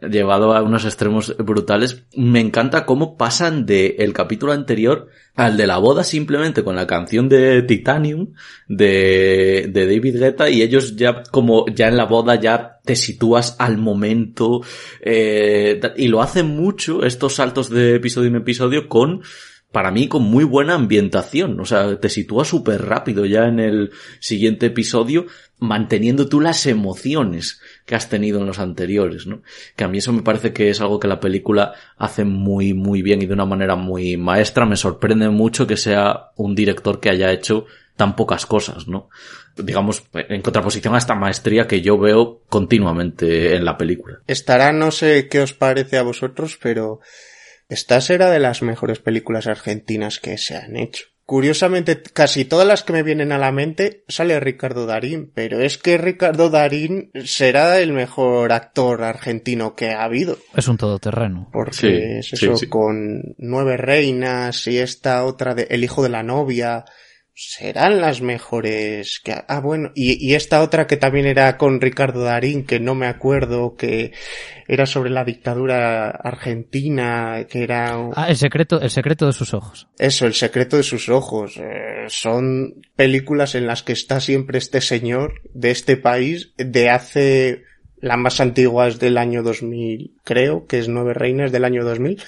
[0.00, 2.04] llevado a unos extremos brutales.
[2.14, 6.86] Me encanta cómo pasan de el capítulo anterior al de la boda simplemente con la
[6.86, 8.32] canción de Titanium
[8.68, 13.56] de, de David Guetta y ellos ya como ya en la boda ya te sitúas
[13.58, 14.62] al momento
[15.00, 19.22] eh, y lo hacen mucho estos saltos de episodio en episodio con
[19.70, 23.90] para mí con muy buena ambientación, o sea, te sitúas súper rápido ya en el
[24.18, 25.26] siguiente episodio,
[25.58, 29.42] manteniendo tú las emociones que has tenido en los anteriores, ¿no?
[29.74, 33.00] Que a mí eso me parece que es algo que la película hace muy, muy
[33.00, 34.66] bien y de una manera muy maestra.
[34.66, 37.64] Me sorprende mucho que sea un director que haya hecho
[37.96, 39.08] tan pocas cosas, ¿no?
[39.56, 44.20] Digamos, en contraposición a esta maestría que yo veo continuamente en la película.
[44.26, 47.00] Estará, no sé qué os parece a vosotros, pero
[47.70, 51.06] esta será de las mejores películas argentinas que se han hecho.
[51.28, 55.76] Curiosamente, casi todas las que me vienen a la mente sale Ricardo Darín, pero es
[55.76, 60.38] que Ricardo Darín será el mejor actor argentino que ha habido.
[60.56, 61.50] Es un todoterreno.
[61.52, 66.86] Porque es eso, con Nueve Reinas y esta otra de El hijo de la novia,
[67.40, 72.24] serán las mejores que ah bueno y, y, esta otra que también era con Ricardo
[72.24, 74.12] Darín que no me acuerdo que
[74.66, 79.86] era sobre la dictadura argentina que era ah el secreto el secreto de sus ojos.
[79.98, 84.80] Eso el secreto de sus ojos eh, son películas en las que está siempre este
[84.80, 87.62] señor de este país de hace
[88.00, 92.20] las más antiguas del año 2000 creo que es Nueve Reinas del año 2000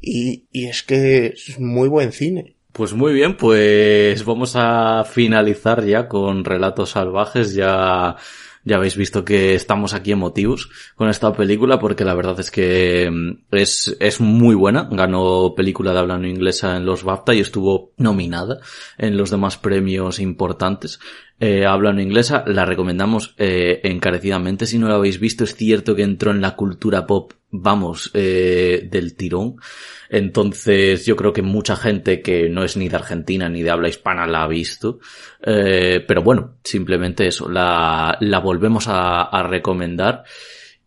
[0.00, 5.84] y, y es que es muy buen cine pues muy bien, pues vamos a finalizar
[5.84, 7.52] ya con Relatos Salvajes.
[7.52, 8.14] Ya,
[8.62, 13.10] ya habéis visto que estamos aquí emotivos con esta película porque la verdad es que
[13.10, 14.88] mm, es, es muy buena.
[14.92, 18.60] Ganó película de habla no inglesa en los BAFTA y estuvo nominada
[18.96, 21.00] en los demás premios importantes.
[21.40, 24.66] Eh, habla no inglesa, la recomendamos eh, encarecidamente.
[24.66, 28.88] Si no la habéis visto, es cierto que entró en la cultura pop, vamos, eh,
[28.90, 29.56] del tirón.
[30.10, 33.88] Entonces yo creo que mucha gente que no es ni de Argentina ni de habla
[33.88, 34.98] hispana la ha visto.
[35.44, 40.24] Eh, pero bueno, simplemente eso, la, la volvemos a, a recomendar.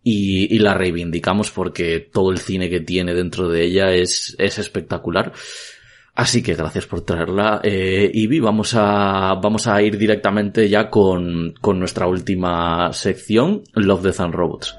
[0.04, 4.58] Y, y, la reivindicamos porque todo el cine que tiene dentro de ella es, es
[4.58, 5.32] espectacular.
[6.22, 8.12] Así que gracias por traerla, eh.
[8.44, 14.36] Vamos a, vamos a ir directamente ya con, con nuestra última sección, Love, Death and
[14.36, 14.78] Robots.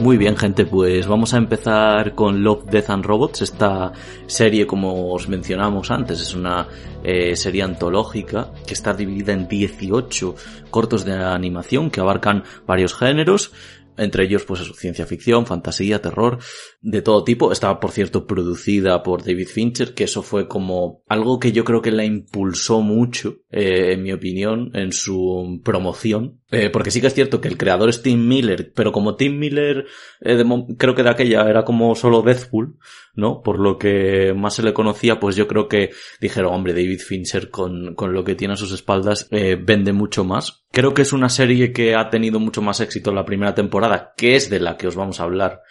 [0.00, 3.42] Muy bien, gente, pues vamos a empezar con Love, Death and Robots.
[3.42, 3.92] Esta
[4.28, 6.68] serie, como os mencionamos antes, es una
[7.02, 10.36] eh, serie antológica que está dividida en 18
[10.70, 13.52] cortos de animación que abarcan varios géneros
[13.98, 16.38] entre ellos pues ciencia ficción, fantasía, terror,
[16.80, 17.52] de todo tipo.
[17.52, 21.82] Estaba por cierto producida por David Fincher, que eso fue como algo que yo creo
[21.82, 26.40] que la impulsó mucho, eh, en mi opinión, en su promoción.
[26.50, 29.38] Eh, porque sí que es cierto que el creador es Tim Miller, pero como Tim
[29.38, 29.86] Miller
[30.20, 30.44] eh,
[30.76, 32.76] creo que de aquella era como solo Deathpool,
[33.14, 33.42] ¿no?
[33.42, 37.48] Por lo que más se le conocía, pues yo creo que dijeron, hombre, David Fincher
[37.48, 40.64] con, con lo que tiene a sus espaldas vende mucho más.
[40.70, 44.12] Creo que es una serie que ha tenido mucho más éxito en la primera temporada,
[44.16, 45.62] que es de la que os vamos a hablar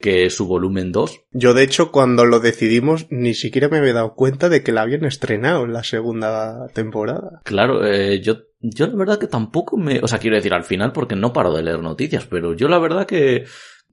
[0.00, 1.26] que su volumen 2.
[1.32, 4.82] Yo de hecho cuando lo decidimos ni siquiera me había dado cuenta de que la
[4.82, 7.42] habían estrenado en la segunda temporada.
[7.44, 10.92] Claro, eh, yo, yo la verdad que tampoco me, o sea, quiero decir al final
[10.92, 13.44] porque no paro de leer noticias, pero yo la verdad que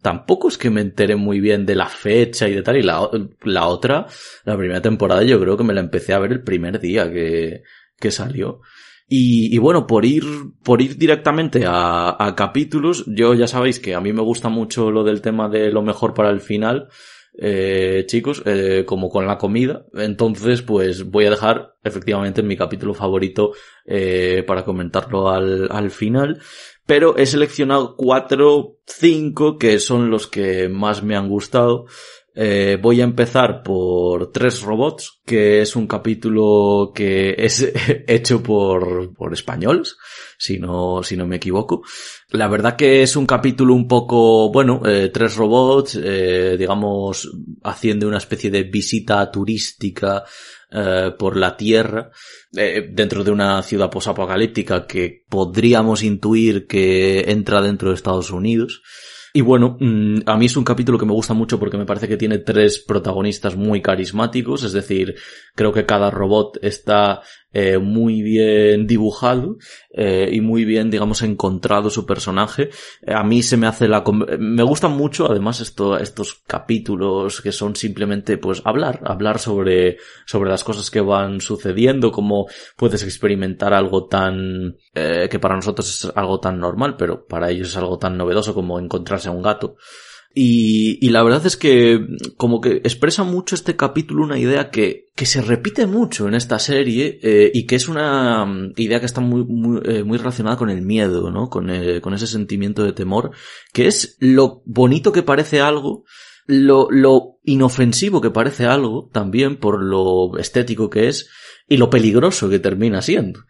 [0.02, 3.10] tampoco es que me enteré muy bien de la fecha y de tal, y la,
[3.44, 4.08] la otra,
[4.46, 7.64] la primera temporada yo creo que me la empecé a ver el primer día que,
[8.00, 8.62] que salió.
[9.10, 10.26] Y, bueno, por ir,
[10.64, 14.92] por ir directamente a, a, capítulos, yo ya sabéis que a mí me gusta mucho
[14.92, 16.90] lo del tema de lo mejor para el final,
[17.40, 19.86] eh, chicos, eh, como con la comida.
[19.94, 23.54] Entonces, pues voy a dejar efectivamente mi capítulo favorito
[23.86, 26.42] eh, para comentarlo al, al final.
[26.86, 31.86] Pero he seleccionado cuatro, cinco que son los que más me han gustado.
[32.40, 37.68] Eh, voy a empezar por Tres Robots, que es un capítulo que es
[38.08, 39.98] hecho por, por españoles,
[40.38, 41.82] si no, si no me equivoco.
[42.30, 47.28] La verdad que es un capítulo un poco, bueno, eh, Tres Robots, eh, digamos,
[47.64, 50.24] haciendo una especie de visita turística
[51.18, 52.12] por la Tierra,
[52.52, 58.82] dentro de una ciudad posapocalíptica que podríamos intuir que entra dentro de Estados Unidos.
[59.34, 62.08] Y bueno, mm, a mí es un capítulo que me gusta mucho porque me parece
[62.08, 65.16] que tiene tres protagonistas muy carismáticos, es decir,
[65.56, 67.22] creo que cada robot está
[67.54, 69.58] eh, muy bien dibujado
[69.90, 72.70] eh, y muy bien, digamos, encontrado su personaje.
[73.02, 74.04] Eh, a mí se me hace la...
[74.38, 80.50] Me gustan mucho, además, esto, estos capítulos que son simplemente, pues, hablar, hablar sobre, sobre
[80.50, 84.78] las cosas que van sucediendo, cómo puedes experimentar algo tan...
[84.94, 88.54] Eh, que para nosotros es algo tan normal, pero para ellos es algo tan novedoso
[88.54, 89.78] como encontrarse a un gato.
[90.40, 92.00] Y, la verdad es que
[92.38, 96.60] como que expresa mucho este capítulo una idea que, que se repite mucho en esta
[96.60, 100.56] serie eh, y que es una mm, idea que está muy, muy, eh, muy relacionada
[100.56, 101.50] con el miedo, ¿no?
[101.50, 103.32] Con, eh, con ese sentimiento de temor,
[103.74, 106.04] que es lo bonito que parece algo
[106.46, 111.30] lo, lo inofensivo que parece algo, también por lo estético que es,
[111.68, 113.42] y lo peligroso que termina siendo.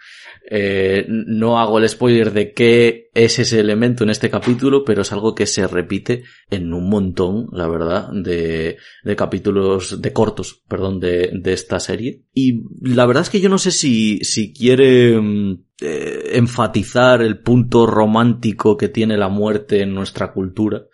[0.49, 5.11] Eh, no hago el spoiler de qué es ese elemento en este capítulo, pero es
[5.11, 11.01] algo que se repite en un montón, la verdad, de, de capítulos, de cortos, perdón,
[11.01, 12.23] de, de, esta serie.
[12.33, 17.39] Y la verdad es que yo no sé si, si quiere mm, eh, enfatizar el
[17.39, 20.85] punto romántico que tiene la muerte en nuestra cultura.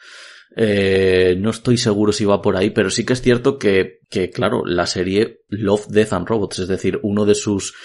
[0.56, 4.32] Eh, no estoy seguro si va por ahí, pero sí que es cierto que, que,
[4.32, 7.76] claro, la serie Love, Death and Robots, es decir, uno de sus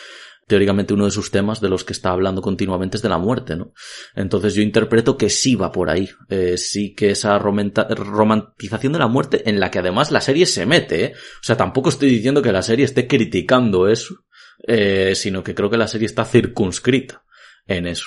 [0.48, 3.54] teóricamente uno de sus temas de los que está hablando continuamente es de la muerte,
[3.54, 3.72] ¿no?
[4.16, 9.08] Entonces yo interpreto que sí va por ahí, eh, sí que esa romantización de la
[9.08, 11.12] muerte en la que además la serie se mete, ¿eh?
[11.14, 14.24] O sea, tampoco estoy diciendo que la serie esté criticando eso,
[14.66, 17.24] eh, sino que creo que la serie está circunscrita
[17.66, 18.06] en eso.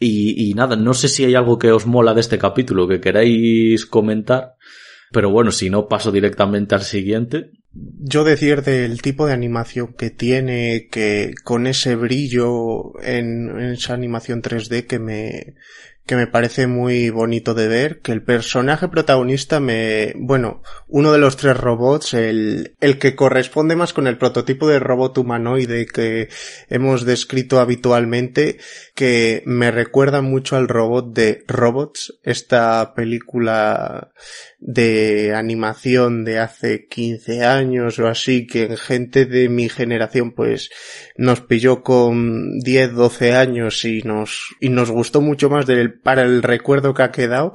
[0.00, 3.00] Y, y nada, no sé si hay algo que os mola de este capítulo que
[3.00, 4.54] queráis comentar,
[5.12, 10.10] pero bueno, si no paso directamente al siguiente yo decir del tipo de animación que
[10.10, 15.54] tiene, que con ese brillo en, en, esa animación 3D que me,
[16.06, 21.18] que me parece muy bonito de ver, que el personaje protagonista me, bueno, uno de
[21.18, 26.28] los tres robots, el, el que corresponde más con el prototipo de robot humanoide que
[26.68, 28.58] hemos descrito habitualmente,
[28.94, 34.12] que me recuerda mucho al robot de Robots, esta película
[34.58, 40.70] de animación de hace 15 años o así, que en gente de mi generación pues
[41.16, 46.22] nos pilló con 10, 12 años y nos, y nos gustó mucho más del para
[46.22, 47.52] el recuerdo que ha quedado,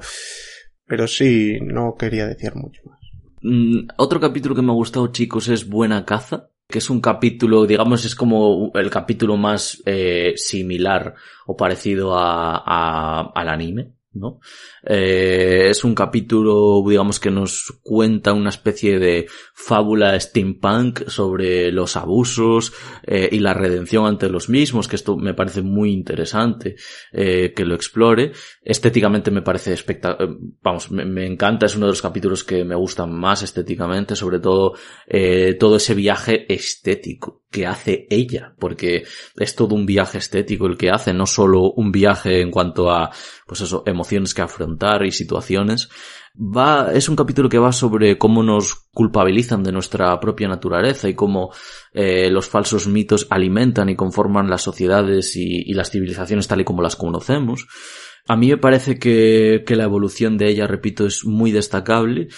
[0.86, 2.98] pero sí, no quería decir mucho más.
[3.42, 7.66] Mm, otro capítulo que me ha gustado, chicos, es Buena Caza, que es un capítulo,
[7.66, 11.14] digamos, es como el capítulo más eh, similar
[11.46, 13.92] o parecido a, a, al anime.
[14.12, 14.40] ¿No?
[14.84, 21.96] Eh, es un capítulo, digamos, que nos cuenta una especie de fábula steampunk sobre los
[21.96, 22.72] abusos
[23.04, 26.76] eh, y la redención ante los mismos, que esto me parece muy interesante
[27.12, 28.32] eh, que lo explore.
[28.62, 33.12] Estéticamente me parece espectacular, vamos, me, encanta, es uno de los capítulos que me gustan
[33.12, 34.74] más estéticamente, sobre todo
[35.58, 39.04] todo ese viaje estético que hace ella, porque
[39.36, 43.10] es todo un viaje estético el que hace, no solo un viaje en cuanto a,
[43.50, 45.88] pues eso, emociones que afrontar y situaciones.
[46.36, 51.14] Va, es un capítulo que va sobre cómo nos culpabilizan de nuestra propia naturaleza y
[51.14, 51.50] cómo
[51.92, 56.64] eh, los falsos mitos alimentan y conforman las sociedades y, y, las civilizaciones tal y
[56.64, 57.66] como las conocemos.
[58.28, 62.28] A mí me parece que, que la evolución de ella, repito, es muy destacable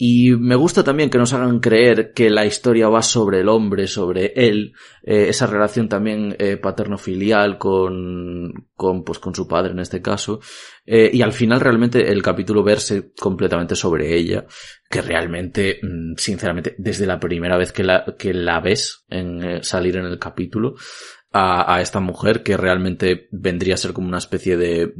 [0.00, 3.88] y me gusta también que nos hagan creer que la historia va sobre el hombre,
[3.88, 4.72] sobre él,
[5.02, 10.38] eh, esa relación también eh, paterno-filial con, con, pues, con su padre en este caso,
[10.86, 14.46] eh, y al final realmente el capítulo verse completamente sobre ella,
[14.88, 19.96] que realmente, mm, sinceramente, desde la primera vez que la, que la ves en salir
[19.96, 20.76] en el capítulo,
[21.32, 24.92] a, esta mujer que realmente vendría a ser como una especie de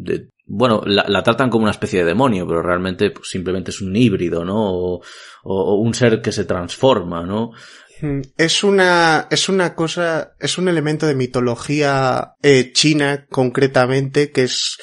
[0.49, 3.95] bueno, la, la, tratan como una especie de demonio, pero realmente pues, simplemente es un
[3.95, 4.57] híbrido, ¿no?
[4.57, 5.03] O,
[5.45, 7.53] o, un ser que se transforma, ¿no?
[8.01, 14.45] Hmm, es una, es una cosa, es un elemento de mitología eh, china concretamente que
[14.45, 14.79] es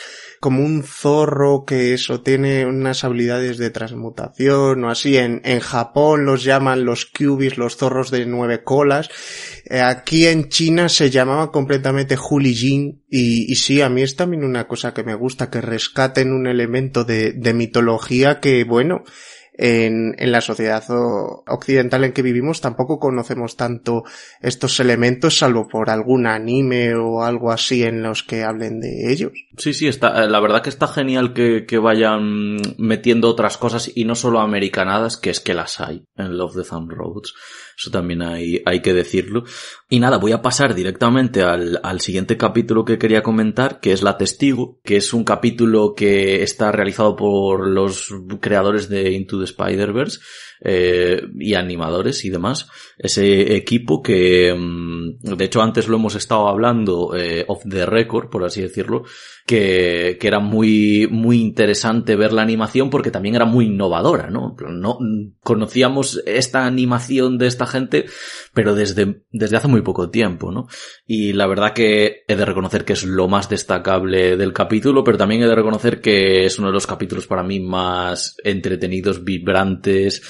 [0.45, 5.17] como un zorro que eso tiene unas habilidades de transmutación o así.
[5.17, 9.09] En, en Japón los llaman los cubis, los zorros de nueve colas.
[9.65, 14.43] Eh, aquí en China se llamaba completamente Hulijin y, y sí, a mí es también
[14.43, 19.03] una cosa que me gusta, que rescaten un elemento de, de mitología que, bueno,
[19.57, 24.03] en, en, la sociedad occidental en que vivimos tampoco conocemos tanto
[24.41, 29.31] estos elementos salvo por algún anime o algo así en los que hablen de ellos.
[29.57, 33.91] Sí, sí, está, eh, la verdad que está genial que, que vayan metiendo otras cosas
[33.93, 37.33] y no solo americanadas, que es que las hay en Love the Thumb Roads.
[37.77, 39.43] Eso también hay, hay que decirlo.
[39.89, 44.01] Y nada, voy a pasar directamente al, al siguiente capítulo que quería comentar, que es
[44.01, 49.45] La Testigo, que es un capítulo que está realizado por los creadores de Into the
[49.45, 50.19] Spider-Verse
[50.61, 52.67] eh, y animadores y demás.
[52.97, 58.29] Ese equipo que, mm, de hecho, antes lo hemos estado hablando eh, off the record,
[58.29, 59.03] por así decirlo,
[59.45, 64.55] que, que era muy, muy interesante ver la animación porque también era muy innovadora, ¿no?
[64.67, 64.97] No
[65.41, 68.05] conocíamos esta animación de esta gente,
[68.53, 70.67] pero desde, desde hace muy poco tiempo, ¿no?
[71.05, 75.17] Y la verdad que he de reconocer que es lo más destacable del capítulo, pero
[75.17, 80.21] también he de reconocer que es uno de los capítulos para mí más entretenidos, vibrantes,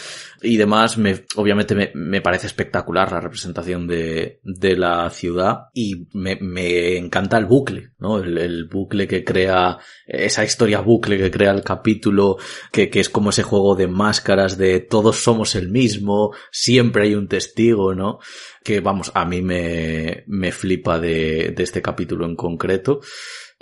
[0.42, 6.08] y demás, me, obviamente me, me, parece espectacular la representación de, de la ciudad y
[6.14, 8.20] me, me encanta el bucle, ¿no?
[8.20, 12.38] El, el, bucle que crea, esa historia bucle que crea el capítulo,
[12.72, 17.16] que, que es como ese juego de máscaras de todos somos el mismo, siempre hay
[17.16, 18.20] un testigo, ¿no?
[18.64, 23.02] Que vamos, a mí me, me flipa de, de este capítulo en concreto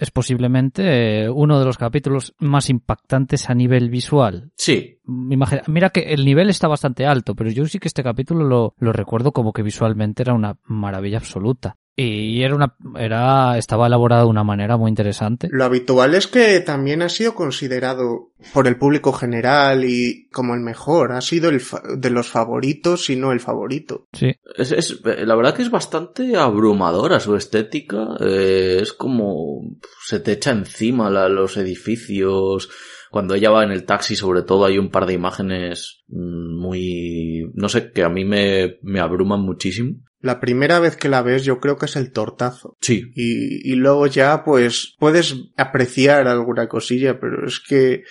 [0.04, 4.52] es posiblemente eh, uno de los capítulos más impactantes a nivel visual.
[4.56, 5.00] Sí.
[5.06, 8.92] mira que el nivel está bastante alto, pero yo sí que este capítulo lo, lo
[8.92, 11.78] recuerdo como que visualmente era una maravilla absoluta.
[11.96, 15.48] Y era una, era, estaba elaborado de una manera muy interesante.
[15.52, 20.62] Lo habitual es que también ha sido considerado por el público general y como el
[20.62, 21.12] mejor.
[21.12, 21.62] Ha sido el
[21.98, 24.08] de los favoritos y no el favorito.
[24.12, 24.32] Sí.
[24.58, 28.08] Es, es, la verdad que es bastante abrumadora su estética.
[28.20, 29.62] Eh, es como
[30.04, 32.70] se te echa encima la, los edificios.
[33.12, 37.52] Cuando ella va en el taxi, sobre todo, hay un par de imágenes mm, muy,
[37.54, 39.98] no sé, que a mí me, me abruman muchísimo.
[40.24, 42.78] La primera vez que la ves yo creo que es el tortazo.
[42.80, 43.12] Sí.
[43.14, 48.04] Y, y luego ya pues puedes apreciar alguna cosilla, pero es que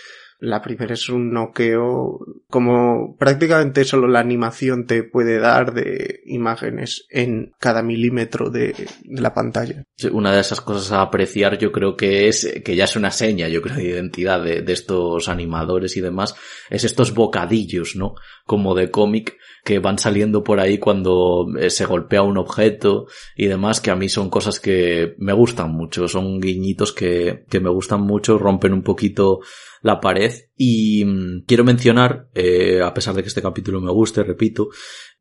[0.43, 2.18] la primera es un noqueo
[2.51, 8.74] como prácticamente solo la animación te puede dar de imágenes en cada milímetro de,
[9.05, 9.84] de la pantalla.
[10.11, 13.47] Una de esas cosas a apreciar yo creo que es, que ya es una seña,
[13.47, 16.34] yo creo, de identidad de, de estos animadores y demás,
[16.70, 18.16] es estos bocadillos, ¿no?
[18.45, 23.47] Como de cómic que van saliendo por ahí cuando eh, se golpea un objeto y
[23.47, 27.70] demás, que a mí son cosas que me gustan mucho, son guiñitos que, que me
[27.70, 29.38] gustan mucho, rompen un poquito
[29.83, 30.33] la pared.
[30.57, 34.68] Y mm, quiero mencionar, eh, a pesar de que este capítulo me guste, repito,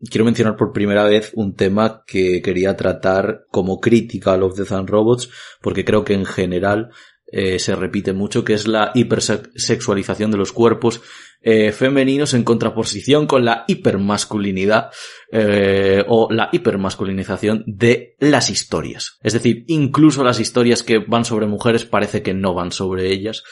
[0.09, 4.71] quiero mencionar por primera vez un tema que quería tratar como crítica a Love, Death
[4.71, 5.29] and Robots,
[5.61, 6.91] porque creo que en general
[7.31, 11.01] eh, se repite mucho, que es la hipersexualización de los cuerpos
[11.43, 14.91] eh, femeninos en contraposición con la hipermasculinidad
[15.31, 19.17] eh, o la hipermasculinización de las historias.
[19.23, 23.43] Es decir, incluso las historias que van sobre mujeres parece que no van sobre ellas.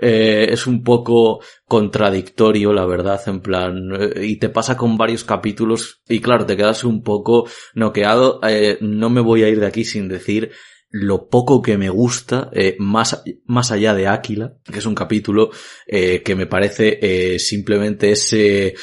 [0.00, 6.20] Es un poco contradictorio, la verdad, en plan, y te pasa con varios capítulos y
[6.20, 8.40] claro, te quedas un poco noqueado.
[8.80, 10.52] No me voy a ir de aquí sin decir
[10.90, 15.50] lo poco que me gusta, eh, más, más allá de Áquila, que es un capítulo
[15.86, 18.74] eh, que me parece eh, simplemente ese,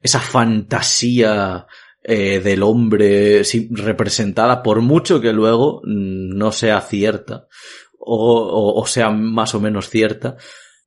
[0.00, 1.66] esa fantasía
[2.04, 7.46] del hombre representada, por mucho que luego no sea cierta,
[7.96, 10.36] o sea más o menos cierta,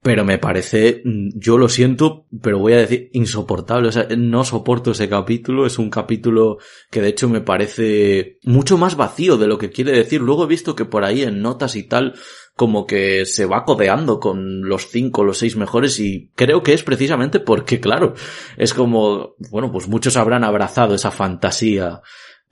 [0.05, 4.43] pero me parece, mm, yo lo siento, pero voy a decir insoportable, o sea, no
[4.43, 6.59] soporto ese capítulo, es un capítulo
[6.91, 10.21] que de hecho me parece mucho más vacío de lo que quiere decir.
[10.21, 12.13] Luego he visto que por ahí en notas y tal,
[12.55, 16.83] como que se va codeando con los cinco, los seis mejores y creo que es
[16.83, 18.13] precisamente porque, claro,
[18.57, 22.03] es como, bueno, pues muchos habrán abrazado esa fantasía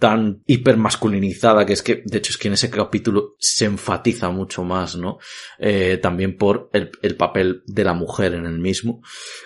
[0.03, 4.65] tan hipermasculinizada que es que, de hecho, es que en ese capítulo se enfatiza mucho
[4.65, 5.17] más, ¿no?
[5.57, 9.01] Eh, también por el, el, papel de la mujer en el mismo.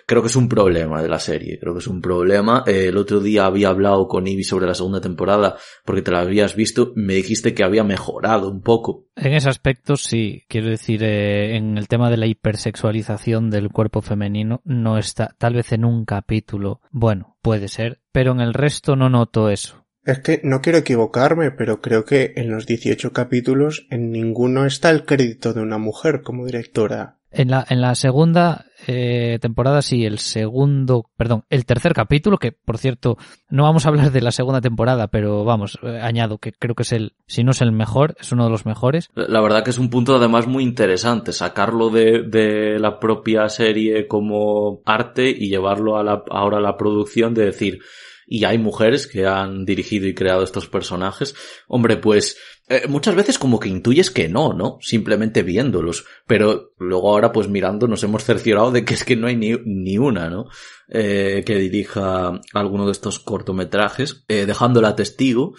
[0.08, 2.64] Creo que es un problema de la serie, creo que es un problema.
[2.66, 6.22] Eh, el otro día había hablado con Ivy sobre la segunda temporada porque te la
[6.22, 9.06] habías visto, me dijiste que había mejorado un poco.
[9.16, 14.02] En ese aspecto sí, quiero decir, eh, en el tema de la hipersexualización del cuerpo
[14.02, 18.96] femenino no está, tal vez en un capítulo, bueno, puede ser, pero en el resto
[18.96, 19.87] no noto eso.
[20.08, 24.90] Es que no quiero equivocarme, pero creo que en los 18 capítulos en ninguno está
[24.90, 27.18] el crédito de una mujer como directora.
[27.30, 32.54] En la, en la segunda eh, temporada sí, el segundo, perdón, el tercer capítulo, que
[32.54, 33.18] por cierto,
[33.50, 36.84] no vamos a hablar de la segunda temporada, pero vamos, eh, añado que creo que
[36.84, 39.10] es el, si no es el mejor, es uno de los mejores.
[39.14, 44.08] La verdad que es un punto además muy interesante, sacarlo de, de la propia serie
[44.08, 47.80] como arte y llevarlo a la, ahora a la producción de decir,
[48.28, 51.34] y hay mujeres que han dirigido y creado estos personajes,
[51.68, 52.38] hombre, pues
[52.70, 54.78] eh, muchas veces como que intuyes que no, ¿no?
[54.82, 59.28] Simplemente viéndolos, pero luego ahora pues mirando nos hemos cerciorado de que es que no
[59.28, 60.48] hay ni, ni una, ¿no?
[60.90, 65.56] Eh, que dirija alguno de estos cortometrajes, eh, dejándola testigo.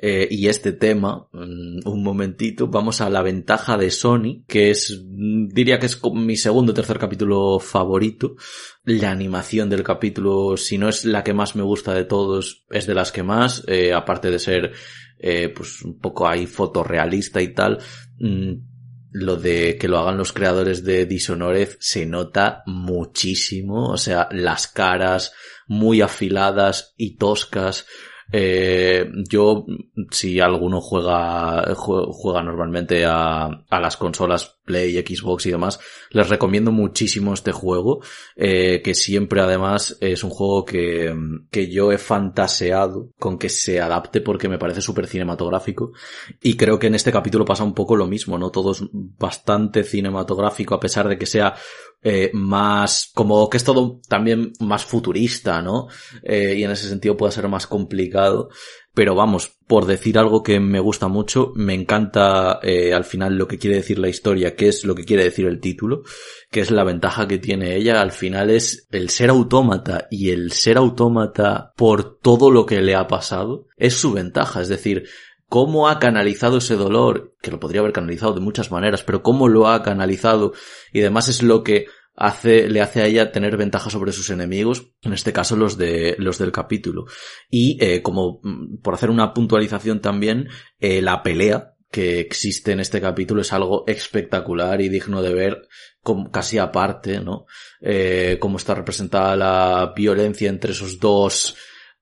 [0.00, 5.48] Y este tema, mm, un momentito, vamos a la ventaja de Sony, que es, mm,
[5.48, 8.36] diría que es mi segundo o tercer capítulo favorito.
[8.88, 12.86] La animación del capítulo, si no es la que más me gusta de todos, es
[12.86, 14.72] de las que más, eh, aparte de ser,
[15.18, 17.80] eh, pues un poco ahí fotorrealista y tal.
[18.18, 18.52] Mm,
[19.10, 24.68] lo de que lo hagan los creadores de Dishonored se nota muchísimo, o sea, las
[24.68, 25.34] caras
[25.66, 27.84] muy afiladas y toscas,
[28.30, 29.64] Eh, yo,
[30.10, 36.70] si alguno juega, juega normalmente a, a las consolas Play, Xbox y demás, les recomiendo
[36.70, 38.02] muchísimo este juego,
[38.36, 41.14] eh, que siempre además es un juego que,
[41.50, 45.92] que yo he fantaseado con que se adapte porque me parece súper cinematográfico
[46.42, 48.50] y creo que en este capítulo pasa un poco lo mismo, ¿no?
[48.50, 51.54] Todo es bastante cinematográfico a pesar de que sea
[52.02, 55.88] eh, más, como que es todo también más futurista, ¿no?
[56.22, 58.17] Y en ese sentido puede ser más complicado.
[58.94, 63.46] Pero vamos, por decir algo que me gusta mucho, me encanta eh, al final lo
[63.46, 66.02] que quiere decir la historia, que es lo que quiere decir el título,
[66.50, 70.50] que es la ventaja que tiene ella, al final es el ser autómata y el
[70.50, 75.04] ser autómata por todo lo que le ha pasado, es su ventaja, es decir,
[75.48, 79.48] cómo ha canalizado ese dolor, que lo podría haber canalizado de muchas maneras, pero cómo
[79.48, 80.52] lo ha canalizado
[80.92, 81.86] y demás es lo que
[82.42, 86.38] le hace a ella tener ventaja sobre sus enemigos, en este caso los de, los
[86.38, 87.06] del capítulo.
[87.48, 90.48] Y, eh, como, mm, por hacer una puntualización también,
[90.80, 95.68] eh, la pelea que existe en este capítulo es algo espectacular y digno de ver
[96.02, 97.46] como casi aparte, ¿no?
[97.80, 101.56] Eh, cómo está representada la violencia entre esos dos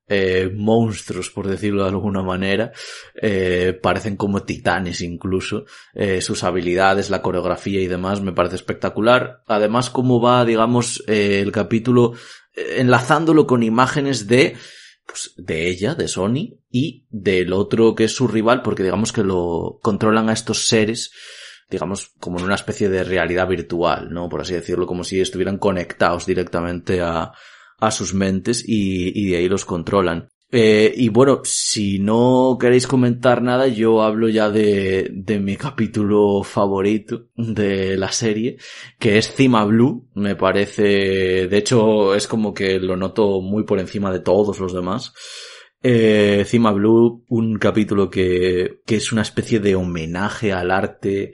[0.08, 2.72] eh, monstruos, por decirlo de alguna manera,
[3.14, 9.42] eh, parecen como titanes incluso, eh, sus habilidades, la coreografía y demás me parece espectacular.
[9.46, 12.14] Además, cómo va, digamos, eh, el capítulo
[12.54, 14.56] eh, enlazándolo con imágenes de,
[15.06, 19.24] pues, de ella, de Sony, y del otro que es su rival, porque digamos que
[19.24, 21.10] lo controlan a estos seres,
[21.68, 24.28] digamos, como en una especie de realidad virtual, ¿no?
[24.28, 27.32] Por así decirlo, como si estuvieran conectados directamente a,
[27.78, 30.28] a sus mentes y, y de ahí los controlan.
[30.52, 36.44] Eh, y bueno, si no queréis comentar nada, yo hablo ya de, de mi capítulo
[36.44, 38.56] favorito de la serie,
[38.98, 40.08] que es Cima Blue.
[40.14, 44.72] Me parece, de hecho, es como que lo noto muy por encima de todos los
[44.72, 45.12] demás.
[45.82, 51.32] Eh, Cima Blue, un capítulo que, que es una especie de homenaje al arte,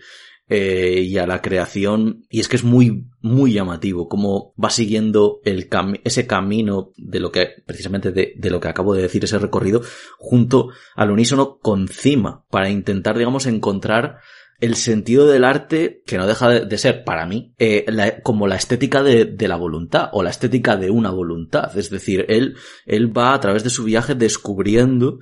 [0.54, 2.26] eh, y a la creación.
[2.28, 7.48] Y es que es muy, muy llamativo cómo va siguiendo ese camino de lo que,
[7.64, 9.80] precisamente de, de, lo que acabo de decir, ese recorrido,
[10.18, 14.18] junto al unísono con Cima, para intentar, digamos, encontrar
[14.62, 17.84] el sentido del arte que no deja de, ser para mí eh,
[18.22, 22.24] como la estética de, de, la voluntad o la estética de una voluntad es decir
[22.28, 22.54] él
[22.86, 25.18] él va a través de su viaje descubriendo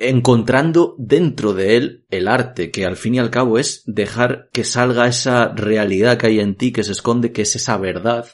[0.00, 4.64] encontrando dentro de él el arte que al fin y al cabo es dejar que
[4.64, 8.26] salga esa realidad que hay en ti que se esconde que es esa verdad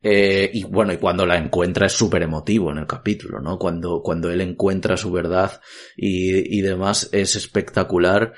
[0.00, 3.58] eh, y bueno, y cuando la encuentra es súper emotivo en el capítulo, ¿no?
[3.58, 5.60] Cuando, cuando él encuentra su verdad
[5.96, 8.32] y, y demás es espectacular.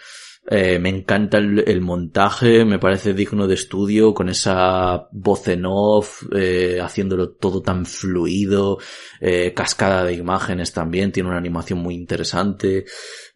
[0.47, 6.25] Eh, me encanta el, montaje, me parece digno de estudio, con esa voz en off,
[6.35, 8.79] eh, haciéndolo todo tan fluido,
[9.21, 12.85] eh, cascada de imágenes también, tiene una animación muy interesante.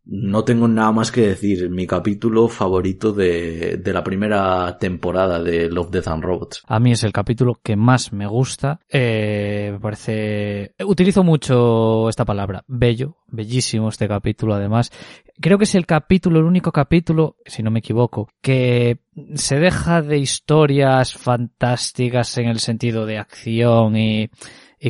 [0.06, 1.70] No tengo nada más que decir.
[1.70, 6.62] Mi capítulo favorito de, de, la primera temporada de Love, Death and Robots.
[6.66, 8.80] A mí es el capítulo que más me gusta.
[8.90, 10.74] Eh, me parece...
[10.84, 12.64] Utilizo mucho esta palabra.
[12.66, 13.16] Bello.
[13.28, 14.92] Bellísimo este capítulo además.
[15.40, 19.00] Creo que es el capítulo, el único capítulo, si no me equivoco, que
[19.34, 24.30] se deja de historias fantásticas en el sentido de acción y,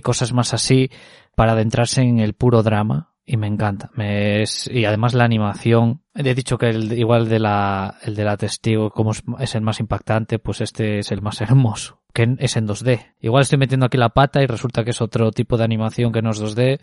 [0.02, 0.90] cosas más así
[1.36, 3.90] para adentrarse en el puro drama y me encanta.
[3.96, 8.90] Y además la animación, he dicho que el, igual de la, el de la testigo,
[8.90, 12.68] como es, es, el más impactante, pues este es el más hermoso, que es en
[12.68, 13.14] 2D.
[13.20, 16.20] Igual estoy metiendo aquí la pata y resulta que es otro tipo de animación que
[16.20, 16.80] no es 2D,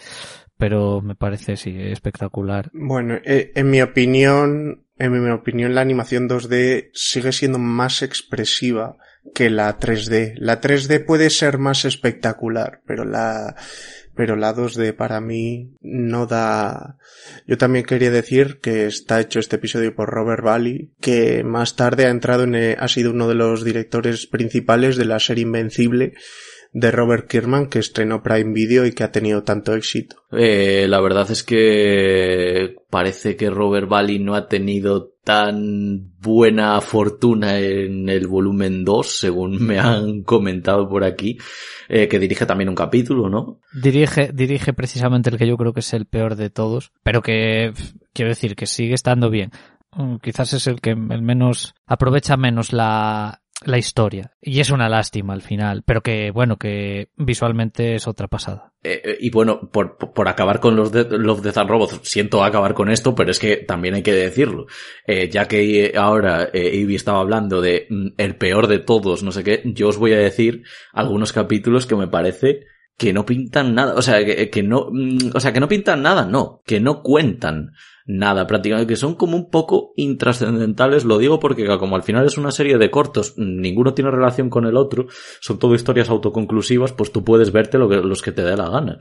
[0.62, 2.70] pero me parece, sí, espectacular.
[2.72, 8.95] Bueno, eh, en mi opinión, en mi opinión la animación 2D sigue siendo más expresiva
[9.34, 10.36] que la 3D.
[10.38, 13.55] La 3D puede ser más espectacular, pero la,
[14.14, 16.99] pero la 2D para mí no da...
[17.47, 22.05] Yo también quería decir que está hecho este episodio por Robert Valley, que más tarde
[22.05, 26.14] ha entrado en, ha sido uno de los directores principales de la serie Invencible,
[26.74, 30.17] de Robert Kierman que estrenó Prime Video y que ha tenido tanto éxito.
[30.32, 37.59] Eh, la verdad es que parece que Robert Valley no ha tenido tan buena fortuna
[37.59, 41.38] en el volumen 2, según me han comentado por aquí,
[41.89, 43.59] eh, que dirige también un capítulo, ¿no?
[43.74, 47.74] Dirige, dirige precisamente el que yo creo que es el peor de todos, pero que
[48.13, 49.51] quiero decir que sigue estando bien.
[49.91, 54.32] Mm, quizás es el que el menos aprovecha menos la, la historia.
[54.41, 58.74] Y es una lástima al final, pero que bueno, que visualmente es otra pasada.
[58.84, 62.74] Eh, y bueno, por, por acabar con los de, Love, Death and Robots, siento acabar
[62.74, 64.66] con esto, pero es que también hay que decirlo.
[65.05, 69.32] Eh, ya que ahora eh, Ivy estaba hablando de mm, el peor de todos, no
[69.32, 72.66] sé qué, yo os voy a decir algunos capítulos que me parece
[72.97, 76.01] que no pintan nada, o sea, que, que no, mm, o sea, que no pintan
[76.01, 77.72] nada, no, que no cuentan
[78.06, 82.38] nada prácticamente, que son como un poco intrascendentales, lo digo porque como al final es
[82.38, 85.08] una serie de cortos, ninguno tiene relación con el otro,
[85.39, 88.70] son todo historias autoconclusivas, pues tú puedes verte lo que, los que te dé la
[88.70, 88.99] gana.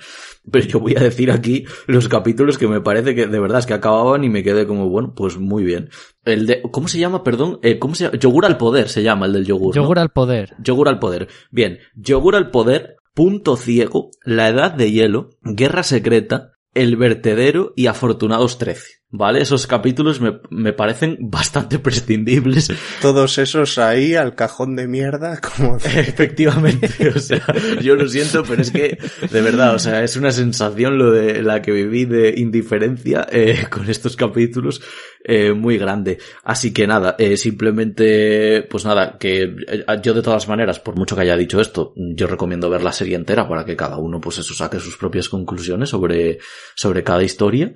[0.50, 3.66] Pero yo voy a decir aquí los capítulos que me parece que de verdad es
[3.66, 5.90] que acababan y me quedé como, bueno, pues muy bien.
[6.24, 7.24] El de, ¿cómo se llama?
[7.24, 8.18] Perdón, eh, ¿cómo se llama?
[8.18, 9.74] Yogur al poder se llama el del yogur.
[9.74, 10.54] Yogur al poder.
[10.62, 11.28] Yogur al poder.
[11.50, 17.86] Bien, yogur al poder, punto ciego, la edad de hielo, guerra secreta, el vertedero y
[17.86, 18.99] afortunados 13.
[19.12, 19.40] ¿Vale?
[19.40, 22.72] Esos capítulos me, me, parecen bastante prescindibles.
[23.02, 25.76] Todos esos ahí al cajón de mierda, como...
[25.84, 27.44] Efectivamente, o sea,
[27.82, 28.98] yo lo siento, pero es que,
[29.28, 33.66] de verdad, o sea, es una sensación lo de la que viví de indiferencia eh,
[33.68, 34.80] con estos capítulos
[35.22, 36.18] eh, muy grande.
[36.44, 41.14] Así que nada, eh, simplemente, pues nada, que eh, yo de todas maneras, por mucho
[41.14, 44.38] que haya dicho esto, yo recomiendo ver la serie entera para que cada uno, pues
[44.38, 46.38] eso, saque sus propias conclusiones sobre,
[46.74, 47.74] sobre cada historia.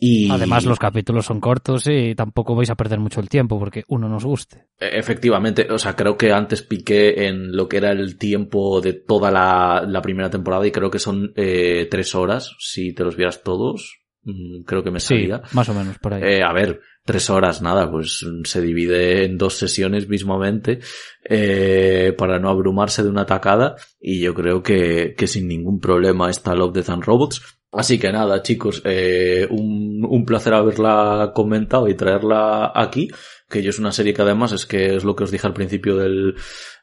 [0.00, 0.30] Y...
[0.30, 4.08] Además, los capítulos son cortos y tampoco vais a perder mucho el tiempo porque uno
[4.08, 4.68] nos guste.
[4.78, 8.92] E, efectivamente, o sea, creo que antes piqué en lo que era el tiempo de
[8.92, 13.16] toda la, la primera temporada y creo que son eh, tres horas, si te los
[13.16, 13.98] vieras todos.
[14.22, 15.42] Mm, creo que me salía.
[15.44, 16.22] Sí, más o menos por ahí.
[16.22, 20.78] Eh, a ver, tres horas, nada, pues se divide en dos sesiones mismamente
[21.28, 26.30] eh, para no abrumarse de una tacada y yo creo que, que sin ningún problema
[26.30, 31.88] está Love, Death and Robots Así que nada, chicos, eh, un, un, placer haberla comentado
[31.88, 33.08] y traerla aquí,
[33.48, 35.54] que yo es una serie que además es que es lo que os dije al
[35.54, 36.36] principio del,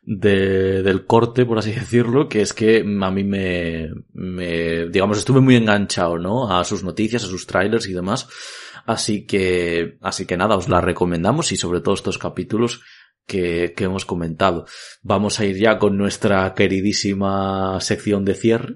[0.04, 5.42] de, del corte, por así decirlo, que es que a mí me, me, digamos, estuve
[5.42, 6.50] muy enganchado, ¿no?
[6.50, 8.28] A sus noticias, a sus trailers y demás.
[8.86, 12.82] Así que, así que nada, os la recomendamos y sobre todo estos capítulos
[13.26, 14.66] que, que, hemos comentado.
[15.02, 18.76] Vamos a ir ya con nuestra queridísima sección de cierre,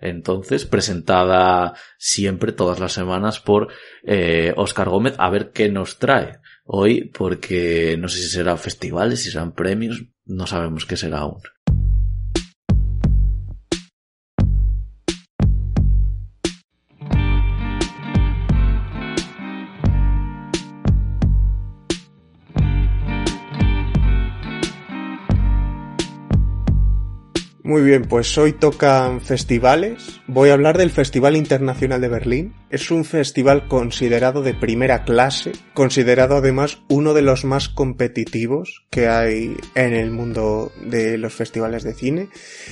[0.00, 3.68] entonces, presentada siempre, todas las semanas, por
[4.04, 9.22] eh, Oscar Gómez, a ver qué nos trae hoy, porque no sé si serán festivales,
[9.22, 11.40] si serán premios, no sabemos qué será aún.
[27.68, 30.22] Muy bien, pues hoy tocan festivales.
[30.26, 32.54] Voy a hablar del Festival Internacional de Berlín.
[32.70, 39.08] Es un festival considerado de primera clase, considerado además uno de los más competitivos que
[39.08, 42.30] hay en el mundo de los festivales de cine.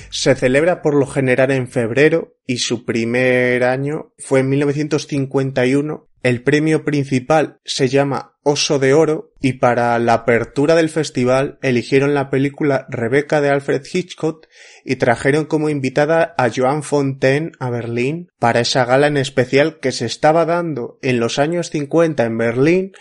[0.09, 6.43] Se celebra por lo general en febrero y su primer año fue en 1951 el
[6.43, 12.29] premio principal se llama Oso de Oro y para la apertura del festival eligieron la
[12.29, 14.45] película Rebecca de Alfred Hitchcock
[14.83, 19.93] y trajeron como invitada a Joan Fontaine a Berlín para esa gala en especial que
[19.93, 22.91] se estaba dando en los años 50 en Berlín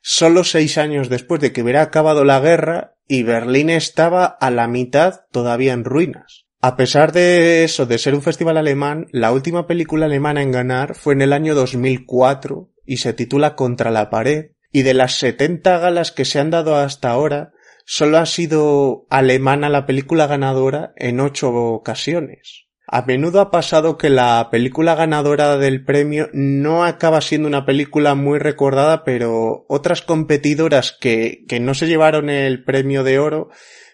[0.00, 4.68] solo seis años después de que hubiera acabado la guerra y Berlín estaba a la
[4.68, 6.46] mitad todavía en ruinas.
[6.62, 10.94] A pesar de eso, de ser un festival alemán, la última película alemana en ganar
[10.94, 15.78] fue en el año 2004 y se titula Contra la pared, y de las 70
[15.78, 17.52] galas que se han dado hasta ahora,
[17.86, 22.66] solo ha sido alemana la película ganadora en ocho ocasiones.
[22.86, 28.14] A menudo ha pasado que la película ganadora del premio no acaba siendo una película
[28.14, 33.48] muy recordada, pero otras competidoras que, que no se llevaron el premio de oro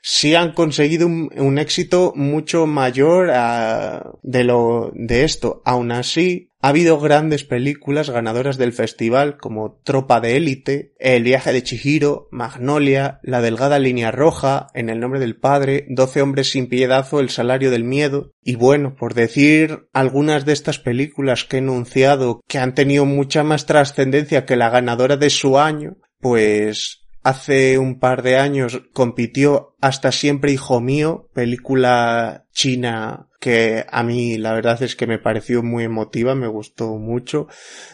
[0.08, 5.62] sí han conseguido un, éxito mucho mayor a, de lo de esto.
[5.64, 11.52] Aún así, ha habido grandes películas ganadoras del festival como Tropa de élite, El viaje
[11.52, 16.68] de Chihiro, Magnolia, La delgada línea roja, En el nombre del padre, Doce hombres sin
[16.68, 18.30] piedazo, El salario del miedo.
[18.44, 23.42] Y bueno, por decir algunas de estas películas que he enunciado que han tenido mucha
[23.42, 29.74] más trascendencia que la ganadora de su año, pues hace un par de años compitió
[29.80, 35.64] Hasta siempre hijo mío, película china que a mí la verdad es que me pareció
[35.64, 37.48] muy emotiva, me gustó mucho.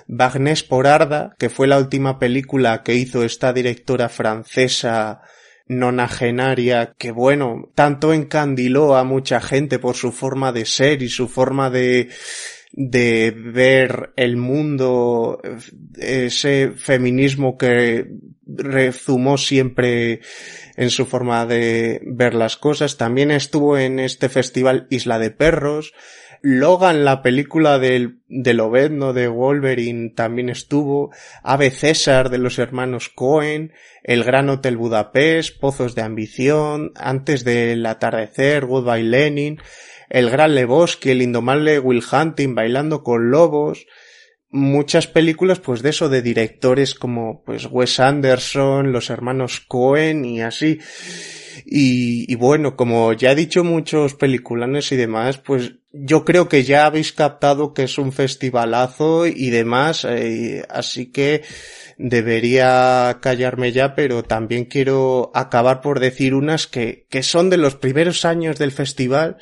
[0.06, 5.22] Bagnés por Arda, que fue la última película que hizo esta directora francesa
[5.66, 11.26] nonagenaria que bueno, tanto encandiló a mucha gente por su forma de ser y su
[11.26, 12.10] forma de
[12.72, 15.40] de ver el mundo,
[15.98, 18.08] ese feminismo que
[18.46, 20.20] rezumó siempre
[20.76, 22.96] en su forma de ver las cosas.
[22.96, 25.92] También estuvo en este festival Isla de Perros,
[26.44, 31.12] Logan, la película del, del Obedno de Wolverine también estuvo,
[31.44, 33.72] Ave César de los hermanos Cohen,
[34.02, 39.60] El Gran Hotel Budapest, Pozos de Ambición, Antes del Atardecer, Goodbye Lenin,
[40.12, 43.86] El Gran Lebowski, El Indomable Will Hunting, Bailando con Lobos,
[44.50, 50.42] muchas películas pues de eso de directores como pues Wes Anderson, los hermanos Cohen y
[50.42, 50.80] así.
[51.64, 56.84] Y, bueno, como ya he dicho muchos peliculanes y demás, pues yo creo que ya
[56.84, 61.42] habéis captado que es un festivalazo y demás, eh, así que
[61.96, 67.76] debería callarme ya, pero también quiero acabar por decir unas que, que son de los
[67.76, 69.38] primeros años del festival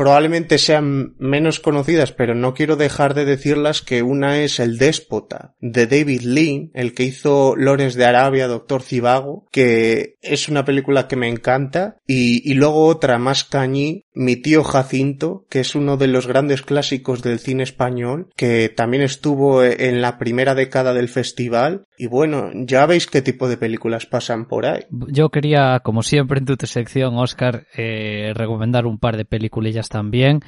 [0.00, 5.56] probablemente sean menos conocidas, pero no quiero dejar de decirlas que una es El Déspota,
[5.60, 11.06] de David Lean, el que hizo Lores de Arabia, Doctor Cibago, que es una película
[11.06, 15.98] que me encanta, y, y luego otra más cañí, Mi tío Jacinto, que es uno
[15.98, 21.10] de los grandes clásicos del cine español, que también estuvo en la primera década del
[21.10, 24.84] festival, y bueno, ya veis qué tipo de películas pasan por ahí.
[25.08, 30.40] Yo quería, como siempre en tu sección, Oscar, eh, recomendar un par de películas también.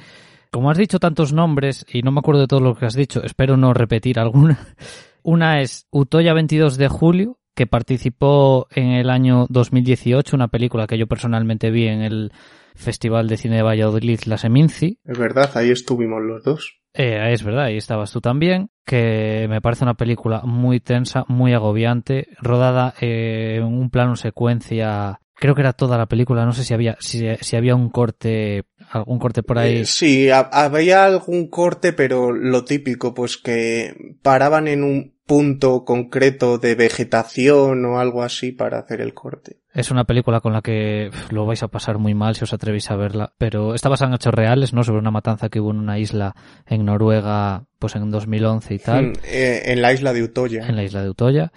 [0.51, 3.23] Como has dicho tantos nombres, y no me acuerdo de todo lo que has dicho,
[3.23, 4.59] espero no repetir alguna.
[5.23, 10.99] Una es Utoya 22 de julio, que participó en el año 2018, una película que
[10.99, 12.33] yo personalmente vi en el
[12.75, 14.99] Festival de Cine de Valladolid, La Seminci.
[15.05, 16.82] Es verdad, ahí estuvimos los dos.
[16.95, 21.55] Eh, es verdad, ahí estabas tú también, que me parece una película muy tensa, muy
[21.55, 26.73] agobiante, rodada en un plano secuencia creo que era toda la película, no sé si
[26.73, 29.79] había, si, si había un corte, algún corte por ahí.
[29.79, 36.59] Eh, sí, había algún corte, pero lo típico, pues que paraban en un punto concreto
[36.59, 39.61] de vegetación o algo así para hacer el corte.
[39.75, 42.91] Es una película con la que lo vais a pasar muy mal si os atrevéis
[42.91, 44.83] a verla, pero está basada en hechos reales, ¿no?
[44.85, 46.35] Sobre una matanza que hubo en una isla
[46.67, 49.07] en Noruega, pues en 2011 y tal.
[49.07, 50.67] Hmm, eh, en la isla de Utoya.
[50.67, 51.53] En la isla de Utoya.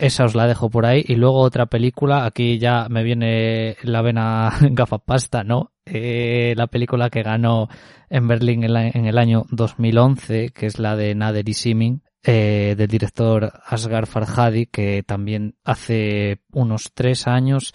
[0.00, 1.04] Esa os la dejo por ahí.
[1.06, 5.72] Y luego otra película, aquí ya me viene la vena gafapasta, ¿no?
[5.84, 7.68] Eh, la película que ganó
[8.08, 12.88] en Berlín en, el año 2011, que es la de Nader y Simin, eh, del
[12.88, 17.74] director Asghar Farhadi, que también hace unos tres años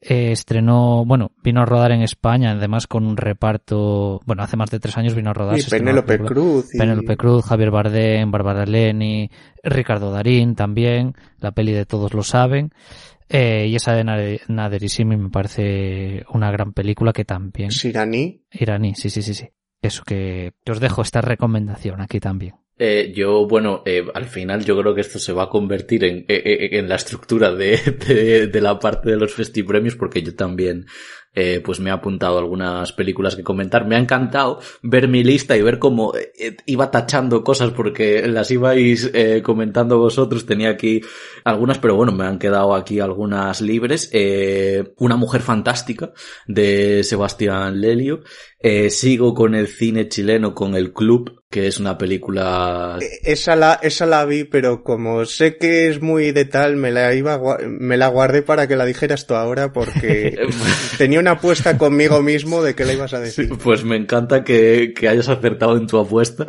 [0.00, 4.70] eh, estrenó, bueno, vino a rodar en España, además con un reparto, bueno, hace más
[4.70, 5.58] de tres años vino a rodar.
[5.58, 6.74] Y Penélope Cruz.
[6.74, 6.78] Y...
[6.78, 9.30] Penélope Cruz, Javier Bardem, Bárbara Leni,
[9.62, 12.70] Ricardo Darín también, la peli de Todos lo saben.
[13.28, 17.68] Eh, y esa de Nader y Simi me parece una gran película que también.
[17.68, 18.42] ¿Es iraní?
[18.50, 19.48] Iraní, sí, sí, sí, sí.
[19.82, 22.54] Eso que os dejo esta recomendación aquí también.
[22.82, 26.24] Eh, yo, bueno, eh, al final yo creo que esto se va a convertir en,
[26.26, 27.76] en, en la estructura de,
[28.50, 30.86] de, la parte de los festipremios porque yo también
[31.32, 33.86] eh, pues me he apuntado algunas películas que comentar.
[33.86, 38.50] Me ha encantado ver mi lista y ver cómo eh, iba tachando cosas porque las
[38.50, 40.46] ibais eh, comentando vosotros.
[40.46, 41.00] Tenía aquí
[41.44, 44.10] algunas, pero bueno, me han quedado aquí algunas libres.
[44.12, 46.12] Eh, Una mujer fantástica
[46.46, 48.22] de Sebastián Lelio.
[48.58, 52.98] Eh, sigo con el cine chileno, con El Club, que es una película...
[53.00, 56.92] E, esa la, esa la vi, pero como sé que es muy de tal, me
[56.92, 60.38] la iba, me la guardé para que la dijeras tú ahora porque
[60.98, 63.48] tenía una apuesta conmigo mismo de que la ibas a decir.
[63.48, 66.46] Sí, pues me encanta que, que hayas acertado en tu apuesta.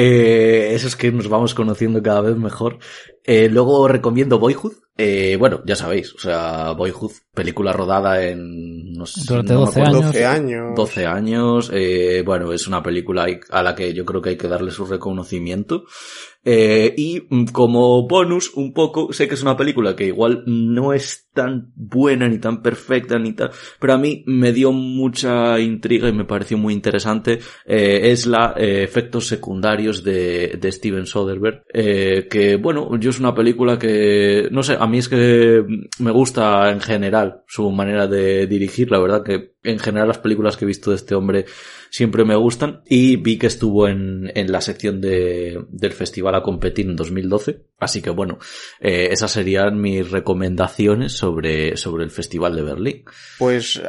[0.00, 2.78] Eh, eso es que nos vamos conociendo cada vez mejor.
[3.24, 4.74] Eh, luego recomiendo Boyhood.
[4.96, 9.82] Eh, bueno, ya sabéis, o sea, Boyhood, película rodada en, no sé, Durante no 12
[9.82, 10.04] años.
[10.06, 10.74] 12 años.
[10.76, 11.70] 12 años.
[11.74, 14.86] Eh, bueno, es una película a la que yo creo que hay que darle su
[14.86, 15.84] reconocimiento.
[16.44, 20.92] Eh, y mm, como bonus, un poco, sé que es una película que igual no
[20.92, 26.08] es tan buena ni tan perfecta ni tal, pero a mí me dio mucha intriga
[26.08, 27.38] y me pareció muy interesante.
[27.64, 33.20] Eh, es la eh, efectos secundarios de, de Steven Soderbergh, eh, que bueno, yo es
[33.20, 35.64] una película que, no sé, a mí es que
[36.00, 40.56] me gusta en general su manera de dirigir, la verdad que en general las películas
[40.56, 41.44] que he visto de este hombre
[41.90, 46.42] siempre me gustan y vi que estuvo en, en la sección de, del festival a
[46.42, 48.38] competir en 2012 así que bueno
[48.80, 53.04] eh, esas serían mis recomendaciones sobre, sobre el festival de Berlín
[53.38, 53.80] pues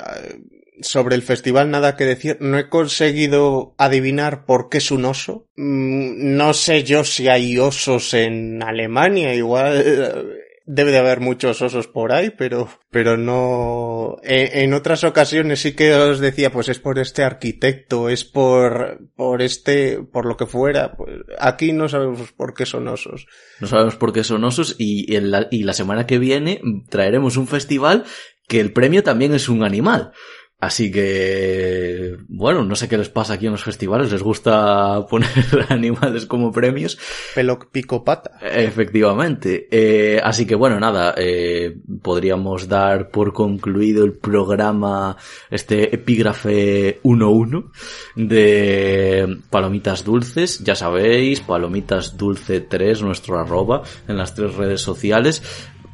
[0.81, 2.37] sobre el festival nada que decir.
[2.39, 5.47] No he conseguido adivinar por qué es un oso.
[5.55, 9.33] No sé yo si hay osos en Alemania.
[9.35, 10.39] Igual
[10.71, 15.73] debe de haber muchos osos por ahí, pero, pero no, en, en, otras ocasiones sí
[15.73, 20.45] que os decía, pues es por este arquitecto, es por, por este, por lo que
[20.45, 20.95] fuera.
[20.95, 23.25] Pues aquí no sabemos por qué son osos.
[23.59, 27.35] No sabemos por qué son osos y, en la, y la semana que viene traeremos
[27.35, 28.05] un festival
[28.47, 30.11] que el premio también es un animal.
[30.59, 35.29] Así que, bueno, no sé qué les pasa aquí en los festivales, les gusta poner
[35.69, 36.99] animales como premios.
[37.33, 38.31] Pelo picopata.
[38.41, 39.67] Efectivamente.
[39.71, 45.15] Eh, así que bueno, nada, eh, podríamos dar por concluido el programa,
[45.49, 47.71] este epígrafe 1-1
[48.15, 50.59] de Palomitas Dulces.
[50.59, 55.41] Ya sabéis, Palomitas Dulce 3, nuestro arroba en las tres redes sociales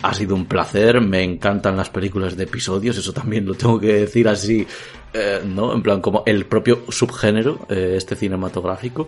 [0.01, 3.93] ha sido un placer, me encantan las películas de episodios, eso también lo tengo que
[3.93, 4.65] decir así,
[5.13, 5.73] eh, ¿no?
[5.73, 9.07] En plan, como el propio subgénero, eh, este cinematográfico.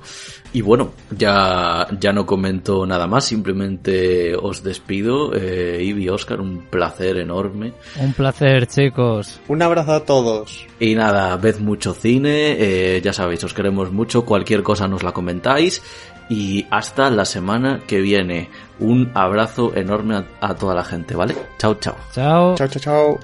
[0.53, 5.34] Y bueno, ya, ya no comento nada más, simplemente os despido.
[5.35, 7.73] Eh, Ivy, Oscar, un placer enorme.
[7.99, 9.39] Un placer, chicos.
[9.49, 10.65] Un abrazo a todos.
[10.80, 15.11] Y nada, ved mucho cine, eh, ya sabéis, os queremos mucho, cualquier cosa nos la
[15.11, 15.81] comentáis
[16.30, 18.49] y hasta la semana que viene
[18.80, 21.36] un abrazo enorme a, toda la gente, ¿vale?
[21.58, 21.95] Chao, chao.
[22.12, 22.56] Chao.
[22.56, 23.20] Chao, chao, chao.